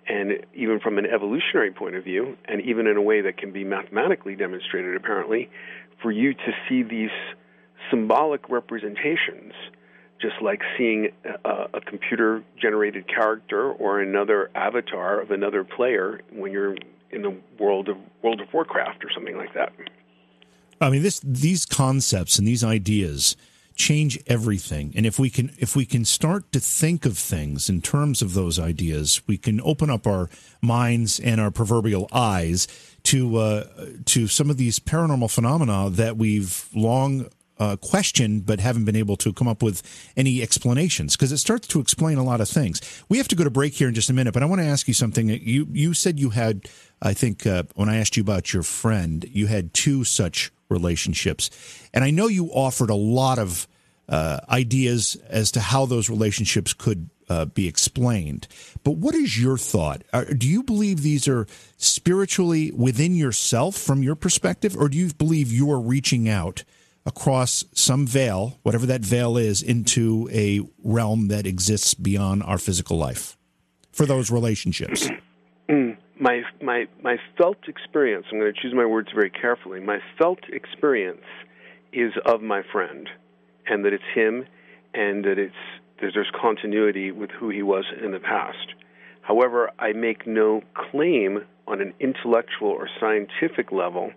[0.08, 3.52] and even from an evolutionary point of view, and even in a way that can
[3.52, 5.50] be mathematically demonstrated, apparently,
[6.02, 7.10] for you to see these
[7.90, 9.52] symbolic representations
[10.20, 11.10] just like seeing
[11.44, 16.76] a, a computer generated character or another avatar of another player when you're
[17.10, 19.72] in the world of World of Warcraft or something like that.
[20.80, 23.36] I mean, this these concepts and these ideas
[23.74, 24.92] change everything.
[24.96, 28.34] And if we can if we can start to think of things in terms of
[28.34, 30.28] those ideas, we can open up our
[30.60, 32.66] minds and our proverbial eyes
[33.04, 33.64] to uh,
[34.06, 39.16] to some of these paranormal phenomena that we've long uh, question, but haven't been able
[39.16, 39.82] to come up with
[40.16, 42.80] any explanations because it starts to explain a lot of things.
[43.08, 44.66] We have to go to break here in just a minute, but I want to
[44.66, 45.28] ask you something.
[45.28, 46.68] You you said you had,
[47.02, 51.50] I think, uh, when I asked you about your friend, you had two such relationships,
[51.92, 53.66] and I know you offered a lot of
[54.08, 58.48] uh, ideas as to how those relationships could uh, be explained.
[58.84, 60.02] But what is your thought?
[60.36, 65.52] Do you believe these are spiritually within yourself from your perspective, or do you believe
[65.52, 66.64] you are reaching out
[67.06, 72.96] across some veil, whatever that veil is, into a realm that exists beyond our physical
[72.96, 73.36] life
[73.92, 75.08] for those relationships?
[75.68, 78.24] Mm, my my my felt experience.
[78.32, 79.80] I'm going to choose my words very carefully.
[79.80, 81.26] My felt experience
[81.92, 83.06] is of my friend,
[83.66, 84.46] and that it's him,
[84.94, 85.54] and that it's
[86.00, 88.72] that there's continuity with who he was in the past.
[89.20, 94.12] However, I make no claim on an intellectual or scientific level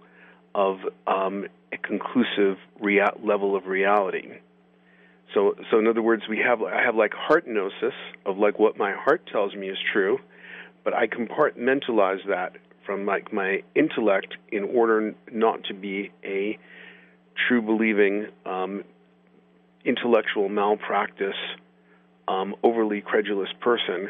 [0.53, 4.29] of um, a conclusive rea- level of reality.
[5.33, 7.93] So, so in other words, we have I have like heart gnosis
[8.25, 10.19] of like what my heart tells me is true,
[10.83, 16.57] but I compartmentalize that from like my intellect in order not to be a
[17.47, 18.83] true believing um,
[19.85, 21.35] intellectual malpractice,
[22.27, 24.09] um, overly credulous person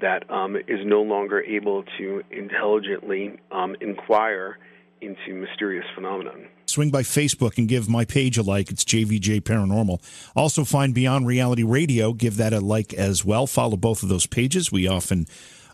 [0.00, 4.58] that um, is no longer able to intelligently um, inquire
[5.00, 6.48] into mysterious phenomenon.
[6.66, 8.70] Swing by Facebook and give my page a like.
[8.70, 10.02] It's JVJ Paranormal.
[10.34, 12.12] Also find Beyond Reality Radio.
[12.12, 13.46] Give that a like as well.
[13.46, 14.72] Follow both of those pages.
[14.72, 15.26] We often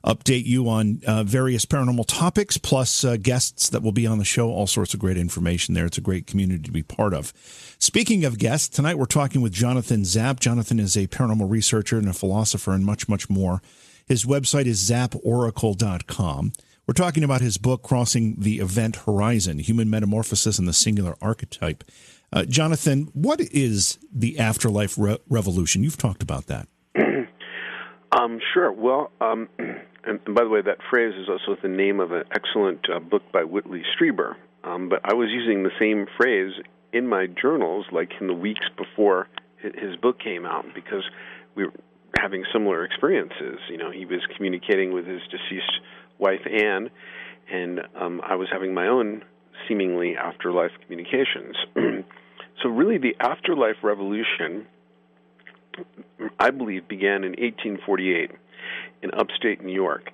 [0.05, 4.25] update you on uh, various paranormal topics, plus uh, guests that will be on the
[4.25, 4.51] show.
[4.51, 5.87] All sorts of great information there.
[5.87, 7.33] It's a great community to be part of.
[7.79, 10.41] Speaking of guests, tonight we're talking with Jonathan Zap.
[10.41, 13.63] Jonathan is a paranormal researcher and a philosopher and much, much more.
[14.07, 16.53] His website is zaporacle.com.
[16.87, 21.85] We're talking about his book, Crossing the Event Horizon Human Metamorphosis and the Singular Archetype.
[22.33, 25.85] Uh, Jonathan, what is the afterlife re- revolution?
[25.85, 26.67] You've talked about that.
[28.11, 28.73] um, sure.
[28.73, 32.85] Well, um, and by the way, that phrase is also the name of an excellent
[32.93, 34.35] uh, book by Whitley Strieber.
[34.65, 36.53] Um, but I was using the same phrase
[36.93, 41.05] in my journals, like in the weeks before his book came out because
[41.55, 41.73] we were
[42.19, 43.59] having similar experiences.
[43.71, 45.73] You know, he was communicating with his deceased
[46.19, 46.91] wife Anne,
[47.51, 49.25] and um, I was having my own
[49.69, 51.57] seemingly afterlife communications.
[52.63, 54.67] so, really, the afterlife revolution,
[56.39, 58.31] I believe, began in 1848
[59.03, 60.11] in upstate New York.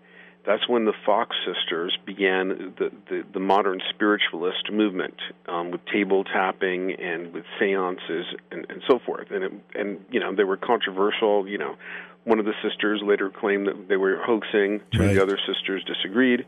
[0.46, 6.24] That's when the Fox sisters began the, the, the modern spiritualist movement um, with table
[6.24, 9.30] tapping and with seances and, and so forth.
[9.30, 11.46] And, it, and, you know, they were controversial.
[11.46, 11.76] You know,
[12.24, 15.09] one of the sisters later claimed that they were hoaxing, two right.
[15.11, 16.44] of the other sisters disagreed.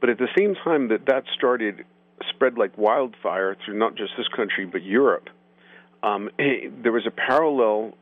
[0.00, 1.84] But at the same time that that started,
[2.30, 5.28] spread like wildfire through not just this country but Europe,
[6.02, 7.96] um, there was a parallel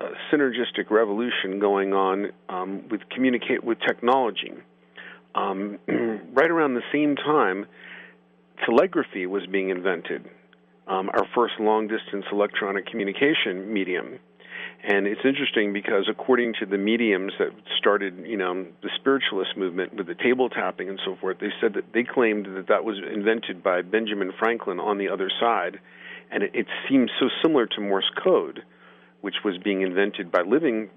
[0.00, 4.52] uh, synergistic revolution going on um, with communicate with technology.
[5.34, 5.78] Um,
[6.32, 7.66] right around the same time,
[8.64, 10.28] telegraphy was being invented,
[10.86, 14.18] um, our first long distance electronic communication medium.
[14.86, 19.94] And it's interesting because according to the mediums that started, you know, the spiritualist movement
[19.94, 22.98] with the table tapping and so forth, they said that they claimed that that was
[22.98, 25.80] invented by Benjamin Franklin on the other side,
[26.30, 28.62] and it, it seems so similar to Morse code,
[29.22, 30.90] which was being invented by living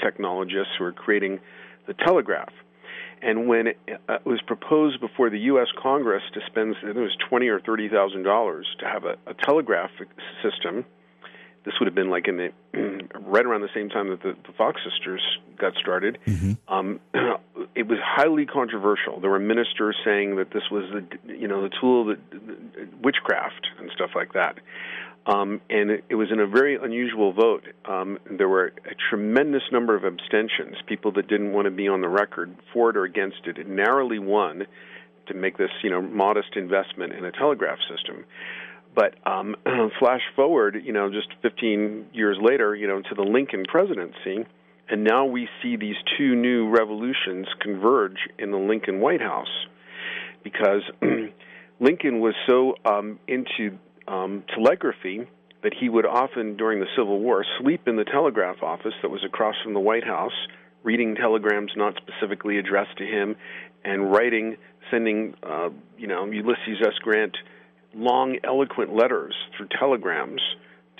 [0.00, 1.40] technologists who were creating
[1.88, 2.52] the telegraph.
[3.20, 3.78] And when it
[4.08, 5.66] uh, was proposed before the U.S.
[5.82, 10.06] Congress to spend, it was twenty or thirty thousand dollars to have a, a telegraphic
[10.40, 10.84] system
[11.64, 12.52] this would have been like in the
[13.20, 15.22] right around the same time that the, the Fox sisters
[15.58, 16.18] got started.
[16.26, 16.52] Mm-hmm.
[16.72, 17.00] Um,
[17.74, 19.20] it was highly controversial.
[19.20, 22.18] There were ministers saying that this was the you know the tool that
[23.02, 24.58] witchcraft and stuff like that.
[25.26, 27.64] Um, and it, it was in a very unusual vote.
[27.84, 32.00] Um, there were a tremendous number of abstentions, people that didn't want to be on
[32.00, 33.58] the record for it or against it.
[33.58, 34.66] It narrowly won
[35.26, 38.24] to make this, you know, modest investment in a telegraph system.
[38.98, 39.54] But um,
[40.00, 44.44] flash forward, you know, just 15 years later, you know, to the Lincoln presidency,
[44.90, 49.66] and now we see these two new revolutions converge in the Lincoln White House,
[50.42, 50.82] because
[51.80, 55.28] Lincoln was so um, into um, telegraphy
[55.62, 59.22] that he would often, during the Civil War, sleep in the telegraph office that was
[59.24, 60.32] across from the White House,
[60.82, 63.36] reading telegrams not specifically addressed to him,
[63.84, 64.56] and writing,
[64.90, 66.94] sending, uh, you know, Ulysses S.
[67.00, 67.36] Grant
[67.94, 70.40] long, eloquent letters through telegrams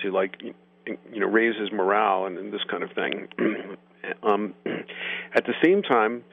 [0.02, 0.40] to like
[0.86, 3.28] you know raise his morale and, and this kind of thing.
[4.22, 4.54] um,
[5.34, 6.24] at the same time,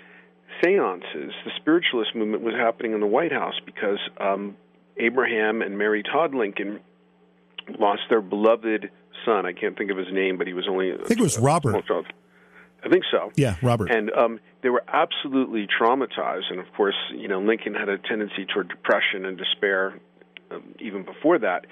[0.63, 4.55] seances, the spiritualist movement was happening in the White House because um,
[4.97, 6.79] Abraham and Mary Todd Lincoln
[7.79, 8.89] lost their beloved
[9.25, 9.45] son.
[9.45, 11.75] I can't think of his name, but he was only I think it was Robert.
[12.83, 13.31] I think so.
[13.35, 13.89] Yeah, Robert.
[13.89, 16.51] And um, they were absolutely traumatized.
[16.51, 19.99] And of course, you know, Lincoln had a tendency toward depression and despair
[20.79, 21.65] even before that.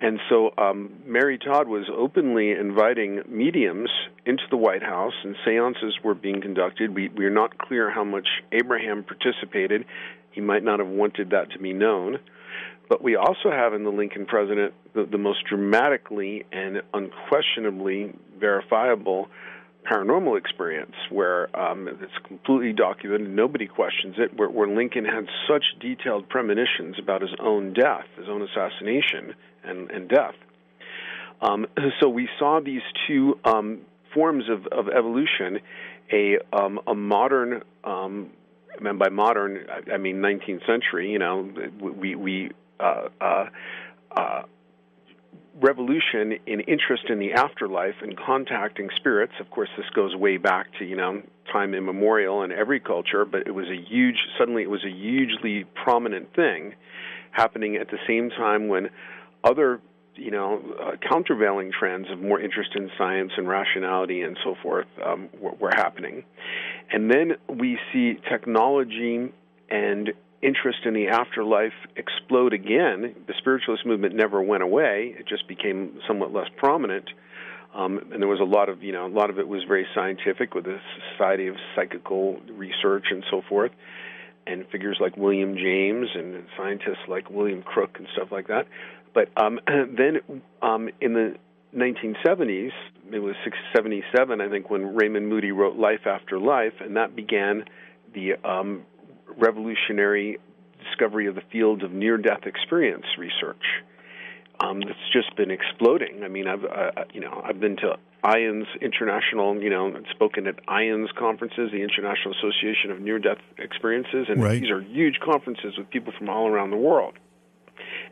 [0.00, 3.90] And so um, Mary Todd was openly inviting mediums
[4.24, 6.94] into the White House, and seances were being conducted.
[6.94, 9.84] We, we are not clear how much Abraham participated.
[10.30, 12.18] He might not have wanted that to be known.
[12.88, 19.28] But we also have in the Lincoln president the, the most dramatically and unquestionably verifiable
[19.90, 25.64] paranormal experience where um, it's completely documented, nobody questions it, where, where Lincoln had such
[25.80, 30.34] detailed premonitions about his own death, his own assassination and, and death.
[31.40, 31.66] Um,
[32.00, 33.80] so we saw these two um,
[34.12, 35.60] forms of, of evolution,
[36.12, 38.30] a, um, a modern, um,
[38.80, 41.10] and by modern I, I mean 19th century.
[41.10, 43.44] You know, we we uh, uh,
[44.16, 44.42] uh,
[45.60, 49.32] revolution in interest in the afterlife and contacting spirits.
[49.40, 53.46] Of course, this goes way back to you know time immemorial in every culture, but
[53.46, 54.16] it was a huge.
[54.38, 56.74] Suddenly, it was a hugely prominent thing
[57.30, 58.90] happening at the same time when
[59.44, 59.80] other
[60.14, 64.86] you know uh, countervailing trends of more interest in science and rationality and so forth
[65.04, 66.24] um, were, were happening,
[66.90, 69.32] and then we see technology
[69.70, 73.14] and interest in the afterlife explode again.
[73.26, 77.08] The spiritualist movement never went away; it just became somewhat less prominent.
[77.74, 79.86] Um, and there was a lot of, you know, a lot of it was very
[79.94, 80.78] scientific with the
[81.12, 83.72] Society of Psychical Research and so forth,
[84.46, 88.66] and figures like William James and scientists like William Crook and stuff like that.
[89.14, 91.34] But um, then um, in the
[91.76, 92.70] 1970s,
[93.12, 93.34] it was
[93.76, 97.64] 77, I think, when Raymond Moody wrote Life After Life, and that began
[98.14, 98.84] the um,
[99.36, 100.38] revolutionary
[100.84, 103.62] discovery of the field of near-death experience research.
[104.60, 106.24] Um, that's just been exploding.
[106.24, 110.56] I mean, I've uh, you know I've been to IONS International, you know, spoken at
[110.66, 114.60] IONS conferences, the International Association of Near Death Experiences, and right.
[114.60, 117.14] these are huge conferences with people from all around the world.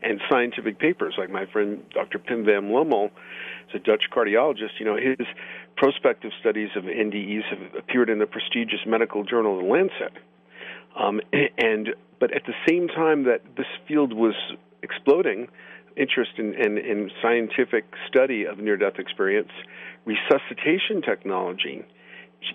[0.01, 1.15] and scientific papers.
[1.17, 2.19] Like my friend Dr.
[2.19, 3.11] Pim van Lommel,
[3.69, 4.79] is a Dutch cardiologist.
[4.79, 5.27] You know, his
[5.75, 10.13] prospective studies of NDEs have appeared in the prestigious medical journal, The Lancet.
[10.97, 11.21] Um,
[11.57, 11.89] and
[12.19, 14.33] but at the same time that this field was
[14.81, 15.47] exploding,
[15.95, 19.51] interest in, in, in scientific study of near-death experience,
[20.05, 21.83] resuscitation technology,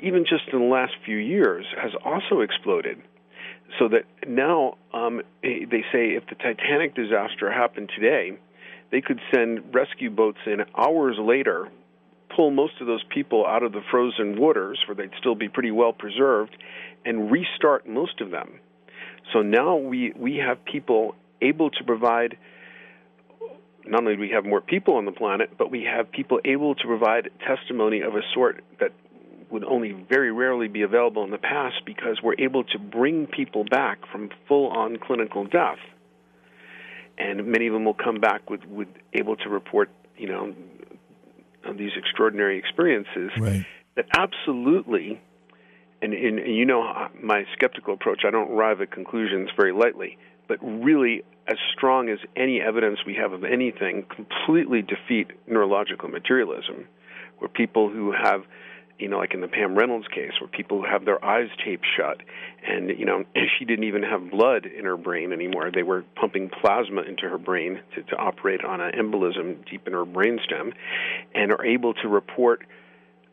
[0.00, 3.00] even just in the last few years, has also exploded.
[3.78, 8.32] So that now um, they say if the Titanic disaster happened today,
[8.90, 11.68] they could send rescue boats in hours later,
[12.34, 15.70] pull most of those people out of the frozen waters where they'd still be pretty
[15.70, 16.56] well preserved,
[17.04, 18.60] and restart most of them.
[19.32, 22.36] So now we, we have people able to provide
[23.84, 26.74] not only do we have more people on the planet, but we have people able
[26.74, 28.92] to provide testimony of a sort that
[29.50, 33.64] would only very rarely be available in the past because we're able to bring people
[33.64, 35.78] back from full on clinical death.
[37.18, 40.54] And many of them will come back with, with able to report, you know,
[41.76, 43.64] these extraordinary experiences right.
[43.96, 45.20] that absolutely,
[46.00, 50.18] and, and, and you know my skeptical approach, I don't arrive at conclusions very lightly,
[50.48, 56.86] but really as strong as any evidence we have of anything completely defeat neurological materialism,
[57.38, 58.42] where people who have
[59.02, 62.18] you know, like in the Pam Reynolds case, where people have their eyes taped shut,
[62.64, 63.24] and you know,
[63.58, 65.70] she didn't even have blood in her brain anymore.
[65.74, 69.92] They were pumping plasma into her brain to, to operate on an embolism deep in
[69.92, 70.72] her brainstem,
[71.34, 72.62] and are able to report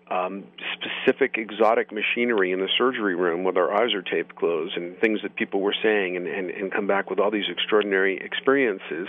[0.10, 4.98] um, specific exotic machinery in the surgery room with our eyes are taped closed, and
[4.98, 9.08] things that people were saying, and, and, and come back with all these extraordinary experiences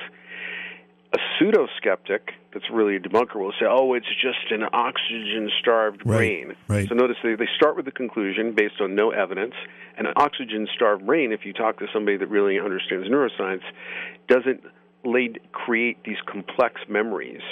[1.13, 6.55] a pseudo skeptic that's really a debunker will say, "Oh, it's just an oxygen-starved brain."
[6.69, 6.89] Right.
[6.89, 9.55] So notice they, they start with the conclusion based on no evidence.
[9.97, 13.63] And an oxygen-starved brain, if you talk to somebody that really understands neuroscience,
[14.29, 14.63] doesn't
[15.05, 17.43] lay, create these complex memories,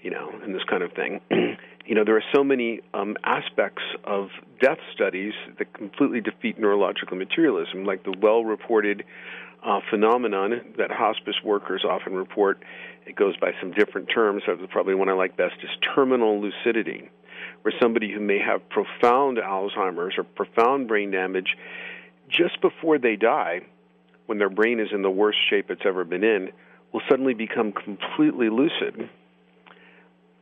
[0.00, 1.20] you know, and this kind of thing.
[1.86, 4.28] you know, there are so many um, aspects of
[4.60, 9.04] death studies that completely defeat neurological materialism, like the well-reported
[9.64, 12.62] uh, phenomenon that hospice workers often report.
[13.06, 14.42] It goes by some different terms.
[14.46, 17.10] So probably one I like best is terminal lucidity,
[17.62, 21.56] where somebody who may have profound Alzheimer's or profound brain damage
[22.28, 23.60] just before they die,
[24.26, 26.50] when their brain is in the worst shape it's ever been in,
[26.92, 29.08] will suddenly become completely lucid.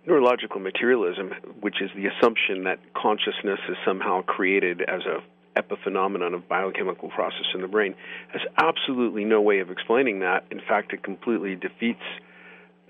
[0.06, 5.22] Neurological materialism, which is the assumption that consciousness is somehow created as a
[5.56, 7.94] epiphenomenon of biochemical process in the brain
[8.32, 10.44] has absolutely no way of explaining that.
[10.50, 12.02] In fact, it completely defeats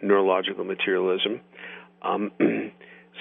[0.03, 1.41] neurological materialism.
[2.03, 2.31] Um,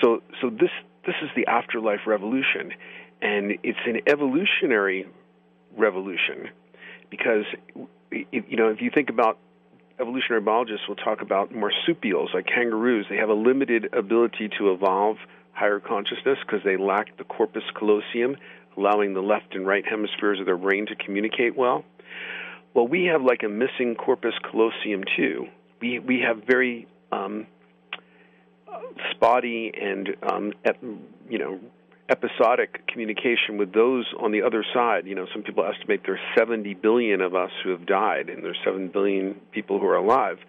[0.02, 0.72] so, so this
[1.06, 2.74] this is the afterlife revolution,
[3.22, 5.08] and it's an evolutionary
[5.78, 6.50] revolution
[7.10, 7.46] because
[8.12, 9.38] you know if you think about
[10.00, 15.18] evolutionary biologists will talk about marsupials like kangaroos they have a limited ability to evolve
[15.54, 18.36] higher consciousness because they lack the corpus callosum
[18.80, 21.84] allowing the left and right hemispheres of their brain to communicate well.
[22.74, 25.48] Well, we have like a missing corpus callosum too.
[25.82, 27.48] We we have very um,
[29.12, 30.78] spotty and um, ep,
[31.30, 31.60] you know
[32.10, 35.06] episodic communication with those on the other side.
[35.06, 38.58] You know, some people estimate there's 70 billion of us who have died, and there's
[38.66, 40.40] 7 billion people who are alive.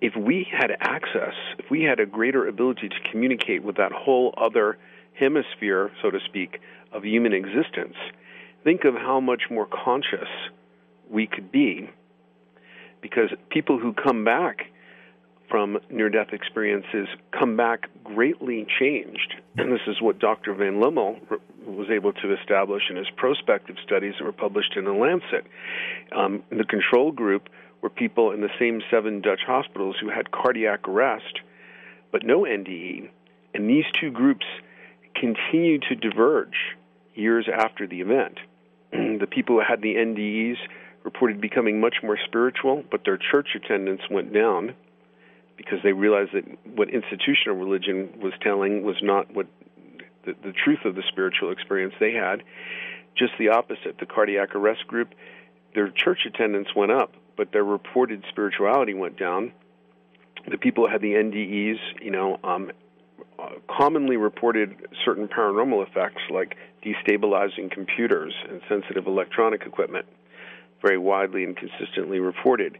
[0.00, 4.34] If we had access, if we had a greater ability to communicate with that whole
[4.36, 4.76] other
[5.18, 6.60] hemisphere, so to speak,
[6.92, 7.96] of human existence,
[8.64, 10.28] think of how much more conscious
[11.10, 11.90] we could be.
[13.00, 14.66] Because people who come back
[15.48, 17.08] from near death experiences
[17.38, 19.34] come back greatly changed.
[19.56, 20.54] And this is what Dr.
[20.54, 21.18] Van Lommel
[21.64, 25.46] was able to establish in his prospective studies that were published in The Lancet.
[26.12, 27.48] Um, the control group
[27.80, 31.40] were people in the same seven Dutch hospitals who had cardiac arrest
[32.10, 33.10] but no NDE.
[33.54, 34.46] And these two groups
[35.20, 36.54] continued to diverge
[37.14, 38.38] years after the event.
[38.92, 40.56] the people who had the NDEs
[41.04, 44.74] reported becoming much more spiritual, but their church attendance went down
[45.56, 46.44] because they realized that
[46.76, 49.46] what institutional religion was telling was not what
[50.24, 52.42] the, the truth of the spiritual experience they had.
[53.16, 53.98] Just the opposite.
[53.98, 55.14] The cardiac arrest group,
[55.74, 59.52] their church attendance went up, but their reported spirituality went down.
[60.48, 62.70] The people who had the NDEs, you know, um,
[63.38, 64.74] uh, commonly reported
[65.04, 70.06] certain paranormal effects like destabilizing computers and sensitive electronic equipment,
[70.82, 72.78] very widely and consistently reported,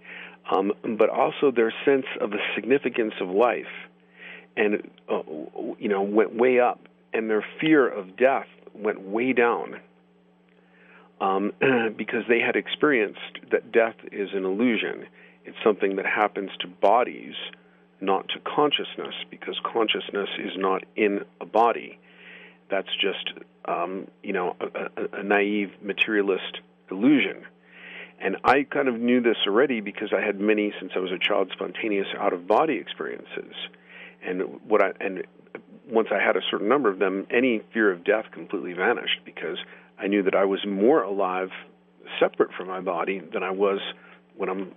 [0.51, 3.67] um, but also their sense of the significance of life,
[4.57, 5.23] and uh,
[5.79, 6.81] you know went way up,
[7.13, 9.81] and their fear of death went way down.
[11.21, 11.53] Um,
[11.97, 15.07] because they had experienced that death is an illusion,
[15.45, 17.35] It's something that happens to bodies,
[18.01, 21.99] not to consciousness, because consciousness is not in a body.
[22.71, 23.33] That's just,
[23.65, 24.67] um, you know, a,
[25.01, 27.45] a, a naive materialist illusion.
[28.21, 31.19] And I kind of knew this already because I had many since I was a
[31.19, 33.55] child spontaneous out of body experiences.
[34.23, 35.25] And what I and
[35.89, 39.57] once I had a certain number of them, any fear of death completely vanished because
[39.99, 41.51] I knew that I was more alive
[42.19, 43.81] separate from my body than I was
[44.37, 44.73] when I'm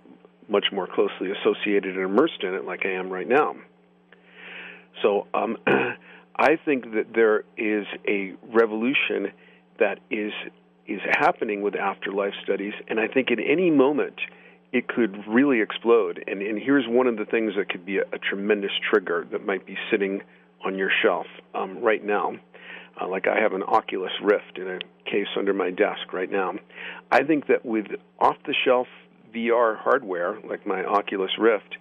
[0.48, 3.56] much more closely associated and immersed in it like I am right now.
[5.02, 5.56] So um,
[6.36, 9.32] I think that there is a revolution
[9.78, 10.32] that is
[10.86, 14.16] is happening with afterlife studies, and I think at any moment
[14.72, 16.24] it could really explode.
[16.26, 19.46] And, and here's one of the things that could be a, a tremendous trigger that
[19.46, 20.22] might be sitting
[20.64, 22.32] on your shelf um, right now.
[23.00, 24.78] Uh, like I have an Oculus Rift in a
[25.08, 26.54] case under my desk right now.
[27.10, 27.86] I think that with
[28.18, 28.86] off the shelf
[29.34, 31.76] VR hardware, like my Oculus Rift,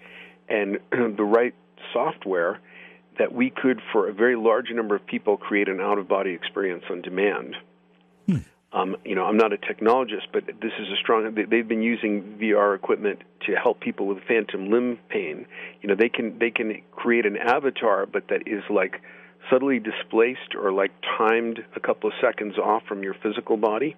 [0.50, 1.54] and the right
[1.94, 2.60] software,
[3.20, 6.32] that we could, for a very large number of people, create an out of body
[6.32, 7.56] experience on demand.
[8.28, 8.38] Hmm.
[8.74, 11.36] Um, you know, I'm not a technologist, but this is a strong.
[11.36, 15.46] They've been using VR equipment to help people with phantom limb pain.
[15.82, 19.02] You know, they can they can create an avatar, but that is like
[19.50, 23.98] subtly displaced or like timed a couple of seconds off from your physical body,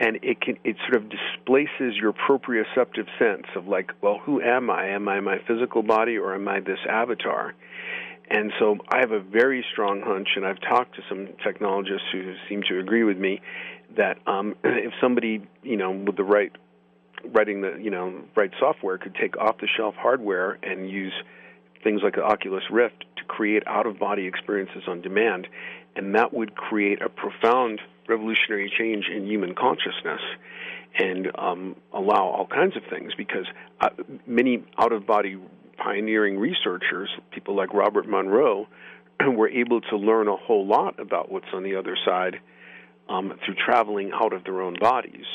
[0.00, 4.70] and it can it sort of displaces your proprioceptive sense of like, well, who am
[4.70, 4.90] I?
[4.90, 7.54] Am I my physical body or am I this avatar?
[8.30, 12.34] And so I have a very strong hunch, and I've talked to some technologists who
[12.48, 13.40] seem to agree with me
[13.96, 16.52] that um, if somebody, you know, with the right
[17.32, 21.12] writing the you know right software could take off the shelf hardware and use
[21.82, 25.48] things like the Oculus Rift to create out of body experiences on demand,
[25.96, 30.20] and that would create a profound revolutionary change in human consciousness
[30.98, 33.46] and um, allow all kinds of things because
[33.80, 33.90] uh,
[34.26, 35.38] many out of body
[35.76, 38.66] pioneering researchers, people like Robert Monroe,
[39.26, 42.40] were able to learn a whole lot about what's on the other side
[43.08, 45.26] um, through traveling out of their own bodies.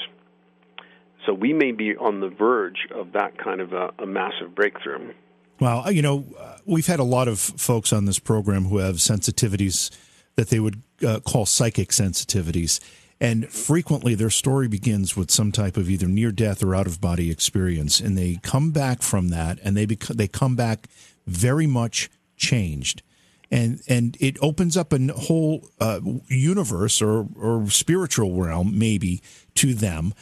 [1.25, 5.13] So we may be on the verge of that kind of a, a massive breakthrough.
[5.59, 8.95] Well, you know, uh, we've had a lot of folks on this program who have
[8.95, 9.91] sensitivities
[10.35, 12.79] that they would uh, call psychic sensitivities.
[13.19, 16.99] And frequently, their story begins with some type of either near death or out of
[16.99, 20.87] body experience, and they come back from that, and they bec- they come back
[21.25, 23.01] very much changed,
[23.49, 29.21] and and it opens up a whole uh, universe or or spiritual realm maybe
[29.55, 30.13] to them.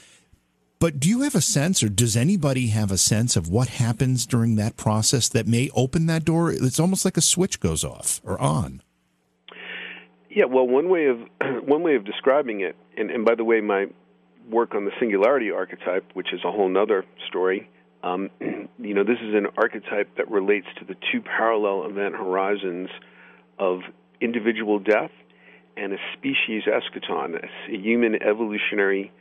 [0.78, 4.26] But do you have a sense, or does anybody have a sense of what happens
[4.26, 6.52] during that process that may open that door?
[6.52, 8.82] It's almost like a switch goes off or on.
[10.34, 11.20] Yeah, well, one way of
[11.66, 13.88] one way of describing it, and, and by the way, my
[14.50, 17.70] work on the singularity archetype, which is a whole other story.
[18.02, 18.30] Um,
[18.80, 22.90] you know, this is an archetype that relates to the two parallel event horizons
[23.60, 23.82] of
[24.22, 25.12] individual death
[25.76, 29.12] and a species eschaton, a human evolutionary,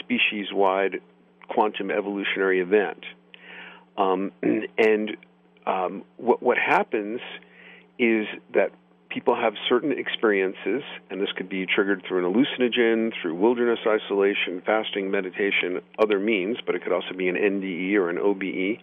[0.00, 1.00] species-wide
[1.48, 3.04] quantum evolutionary event.
[3.96, 4.32] Um,
[4.76, 5.16] and
[5.66, 7.20] um, what what happens
[7.98, 8.72] is that
[9.12, 14.62] people have certain experiences, and this could be triggered through an hallucinogen, through wilderness isolation,
[14.64, 18.80] fasting, meditation, other means, but it could also be an NDE or an OBE.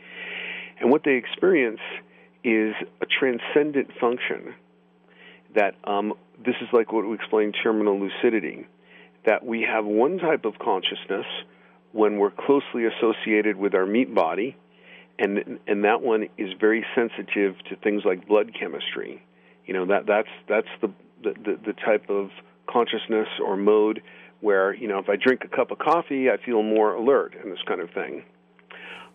[0.79, 1.79] And what they experience
[2.43, 4.53] is a transcendent function
[5.55, 6.13] that um,
[6.45, 8.67] this is like what we explain terminal lucidity,
[9.25, 11.25] that we have one type of consciousness
[11.91, 14.55] when we're closely associated with our meat body,
[15.17, 19.23] and and that one is very sensitive to things like blood chemistry
[19.69, 20.91] you know that that's that's the
[21.21, 22.31] the, the, type of
[22.67, 24.01] consciousness or mode
[24.41, 27.51] where you know if I drink a cup of coffee, I feel more alert and
[27.51, 28.23] this kind of thing.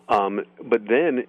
[0.07, 1.25] Um, but then,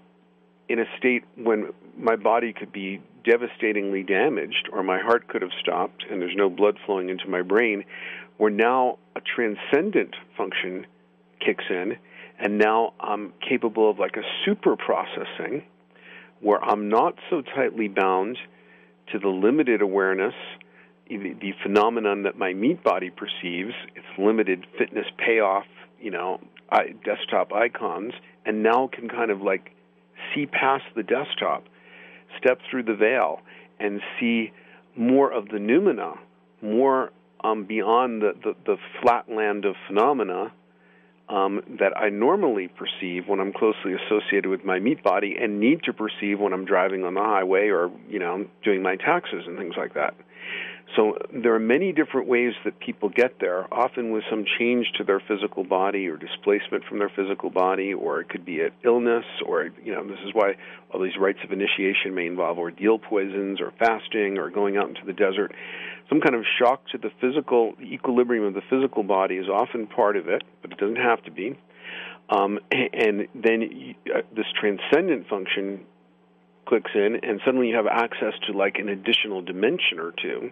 [0.68, 5.51] in a state when my body could be devastatingly damaged, or my heart could have
[5.61, 7.83] stopped, and there's no blood flowing into my brain,
[8.37, 10.87] where now a transcendent function
[11.45, 11.97] kicks in,
[12.39, 15.64] and now I'm capable of like a super processing,
[16.39, 18.39] where I'm not so tightly bound
[19.13, 20.35] to the limited awareness,
[21.09, 25.67] the phenomenon that my meat body perceives, its limited fitness payoff,
[26.01, 26.41] you know,
[27.05, 28.13] desktop icons,
[28.45, 29.71] and now can kind of like
[30.35, 31.65] see past the desktop,
[32.39, 33.41] step through the veil,
[33.79, 34.53] and see
[34.97, 36.19] more of the noumena,
[36.63, 37.13] more
[37.45, 40.53] um, beyond the, the, the flat land of phenomena
[41.29, 45.83] um, that I normally perceive when I'm closely associated with my meat body and need
[45.85, 49.59] to perceive when I'm driving on the highway or, you know, doing my taxes and
[49.59, 50.14] things like that.
[50.95, 55.05] So there are many different ways that people get there, often with some change to
[55.05, 59.24] their physical body or displacement from their physical body, or it could be an illness,
[59.45, 60.55] or you know this is why
[60.93, 65.05] all these rites of initiation may involve ordeal poisons, or fasting, or going out into
[65.05, 65.53] the desert.
[66.09, 70.16] Some kind of shock to the physical equilibrium of the physical body is often part
[70.16, 71.59] of it, but it doesn't have to be.
[72.30, 75.84] Um, and then uh, this transcendent function
[76.66, 80.51] clicks in, and suddenly you have access to like an additional dimension or two,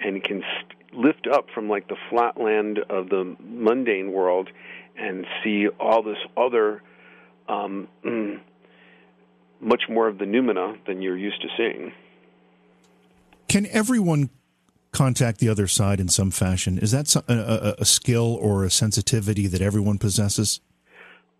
[0.00, 4.48] and can st- lift up from like the flatland of the mundane world
[4.96, 6.82] and see all this other,
[7.48, 7.88] um,
[9.60, 11.92] much more of the noumena than you're used to seeing.
[13.48, 14.30] Can everyone
[14.92, 16.78] contact the other side in some fashion?
[16.78, 20.60] Is that a, a, a skill or a sensitivity that everyone possesses?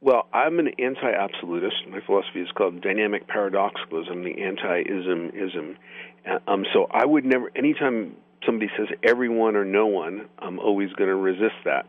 [0.01, 1.89] Well, I'm an anti-absolutist.
[1.91, 5.77] My philosophy is called dynamic paradoxicalism, the anti-ism ism.
[6.25, 10.93] Uh, um, so I would never, anytime somebody says everyone or no one, I'm always
[10.93, 11.87] going to resist that.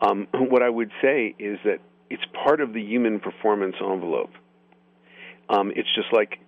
[0.00, 1.78] Um, what I would say is that
[2.10, 4.30] it's part of the human performance envelope.
[5.48, 6.38] Um, it's just like,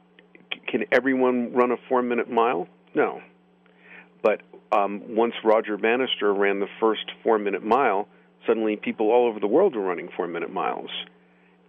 [0.67, 2.69] can everyone run a four-minute mile?
[2.95, 3.21] No.
[4.23, 8.09] But um, once Roger Bannister ran the first four-minute mile
[8.49, 10.91] suddenly people all over the world were running four minute miles.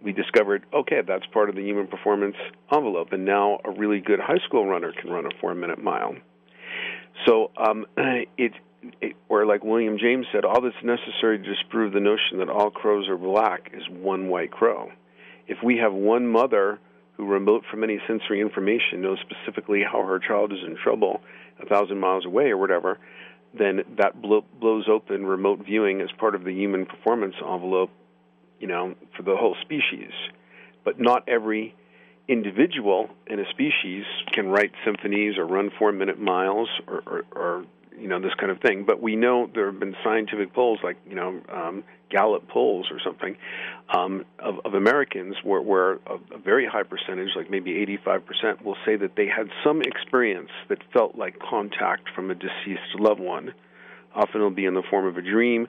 [0.02, 2.36] We discovered, okay, that's part of the human performance
[2.72, 6.14] envelope, and now a really good high school runner can run a four minute mile.
[7.26, 8.52] So um, it,
[9.00, 13.08] it, like William James said, all that's necessary to disprove the notion that all crows
[13.08, 14.90] are black is one white crow.
[15.46, 16.78] If we have one mother
[17.16, 21.20] who, remote from any sensory information, knows specifically how her child is in trouble
[21.60, 22.98] a thousand miles away or whatever,
[23.58, 27.90] then that blo- blows open remote viewing as part of the human performance envelope,
[28.60, 30.12] you know, for the whole species.
[30.84, 31.74] But not every
[32.30, 37.64] individual in a species can write symphonies or run four-minute miles or, or, or
[37.98, 38.84] you know this kind of thing.
[38.86, 42.98] But we know there have been scientific polls, like you know um, Gallup polls or
[43.04, 43.36] something,
[43.96, 48.76] um, of, of Americans where, where a, a very high percentage, like maybe 85%, will
[48.84, 53.52] say that they had some experience that felt like contact from a deceased loved one.
[54.14, 55.68] Often it'll be in the form of a dream.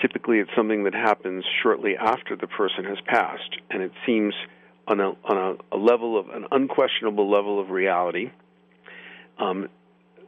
[0.00, 4.34] Typically, it's something that happens shortly after the person has passed, and it seems
[4.86, 8.30] on a on a, a level of an unquestionable level of reality.
[9.38, 9.68] Um,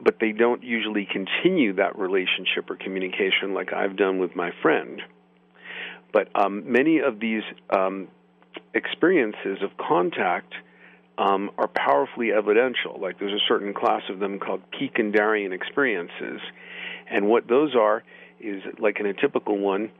[0.03, 5.01] but they don't usually continue that relationship or communication like I've done with my friend.
[6.11, 8.09] But um, many of these um,
[8.73, 10.53] experiences of contact
[11.17, 12.99] um, are powerfully evidential.
[12.99, 16.41] Like there's a certain class of them called Peak in Darien experiences,
[17.09, 18.03] and what those are
[18.39, 19.91] is like in a typical one,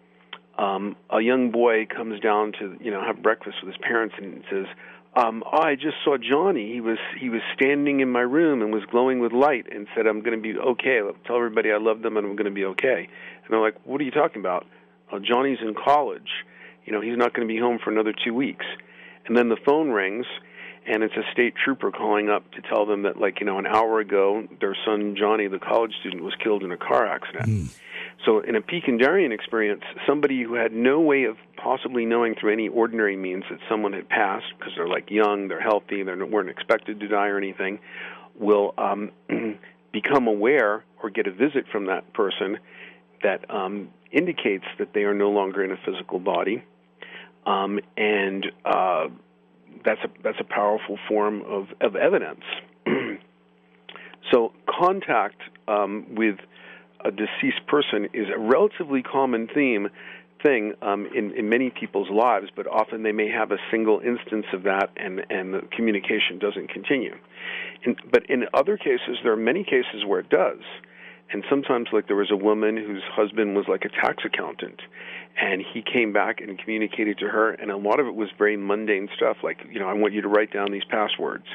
[0.57, 4.43] um, a young boy comes down to you know have breakfast with his parents and
[4.49, 4.65] says,
[5.15, 6.73] um, oh, I just saw Johnny.
[6.73, 10.07] He was he was standing in my room and was glowing with light and said,
[10.07, 10.99] "I'm going to be okay.
[10.99, 13.75] I'll tell everybody I love them and I'm going to be okay." And they're like,
[13.85, 14.65] "What are you talking about?"
[15.11, 16.29] Oh, Johnny's in college.
[16.83, 18.65] You know, he's not going to be home for another two weeks.
[19.25, 20.25] And then the phone rings,
[20.85, 23.65] and it's a state trooper calling up to tell them that, like, you know, an
[23.65, 27.47] hour ago, their son Johnny, the college student, was killed in a car accident.
[27.47, 27.75] Mm.
[28.25, 32.33] So, in a Peak in Darien experience, somebody who had no way of possibly knowing
[32.33, 36.13] through any ordinary means that someone had passed, because they're like young, they're healthy, they
[36.13, 37.79] weren't expected to die or anything,
[38.39, 39.11] will um,
[39.91, 42.57] become aware or get a visit from that person
[43.21, 46.63] that um, indicates that they are no longer in a physical body,
[47.45, 49.07] um, and uh,
[49.83, 52.41] that's a that's a powerful form of of evidence.
[54.31, 56.37] so, contact um, with
[57.05, 59.89] a deceased person is a relatively common theme
[60.43, 64.45] thing um, in, in many people's lives, but often they may have a single instance
[64.53, 67.15] of that, and and the communication doesn't continue.
[67.83, 70.59] In, but in other cases, there are many cases where it does.
[71.31, 74.79] And sometimes, like there was a woman whose husband was like a tax accountant,
[75.41, 78.55] and he came back and communicated to her, and a lot of it was very
[78.55, 81.45] mundane stuff, like you know, I want you to write down these passwords.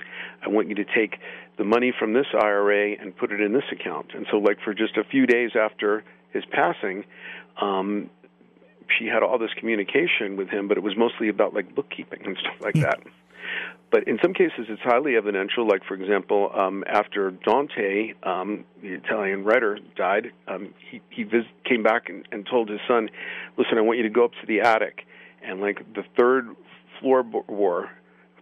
[0.45, 1.19] I want you to take
[1.57, 4.11] the money from this IRA and put it in this account.
[4.15, 6.03] And so, like for just a few days after
[6.33, 7.05] his passing,
[7.61, 8.11] um,
[8.99, 12.37] she had all this communication with him, but it was mostly about like bookkeeping and
[12.39, 12.83] stuff like hmm.
[12.83, 13.01] that.
[13.91, 15.67] But in some cases, it's highly evidential.
[15.67, 21.45] Like, for example, um, after Dante, um, the Italian writer, died, um, he, he vis-
[21.65, 23.11] came back and, and told his son,
[23.59, 25.07] "Listen, I want you to go up to the attic,
[25.43, 26.55] and like the third
[27.01, 27.91] floor war,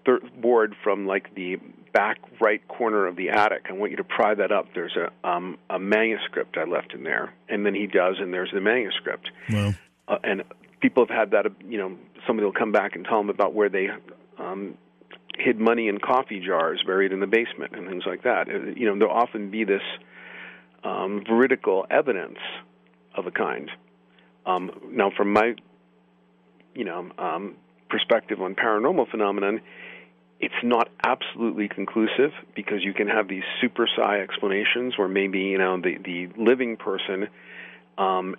[0.05, 1.57] third board from like the
[1.95, 3.67] back right corner of the attic.
[3.71, 4.67] I want you to pry that up.
[4.75, 8.51] There's a um, a manuscript I left in there, and then he does, and there's
[8.53, 9.31] the manuscript.
[9.51, 9.75] Wow.
[10.07, 10.43] Uh, and
[10.81, 11.47] people have had that.
[11.67, 11.97] You know,
[12.27, 13.89] somebody will come back and tell them about where they
[14.39, 14.77] um,
[15.39, 18.49] hid money in coffee jars buried in the basement and things like that.
[18.49, 19.83] Uh, you know, there'll often be this
[20.85, 22.39] um, veridical evidence
[23.15, 23.71] of a kind.
[24.47, 25.55] Um, now, from my,
[26.75, 27.57] you know, um,
[27.91, 29.61] perspective on paranormal phenomenon,
[30.41, 35.59] it's not absolutely conclusive because you can have these super psi explanations where maybe you
[35.59, 37.29] know the the living person
[37.97, 38.37] um,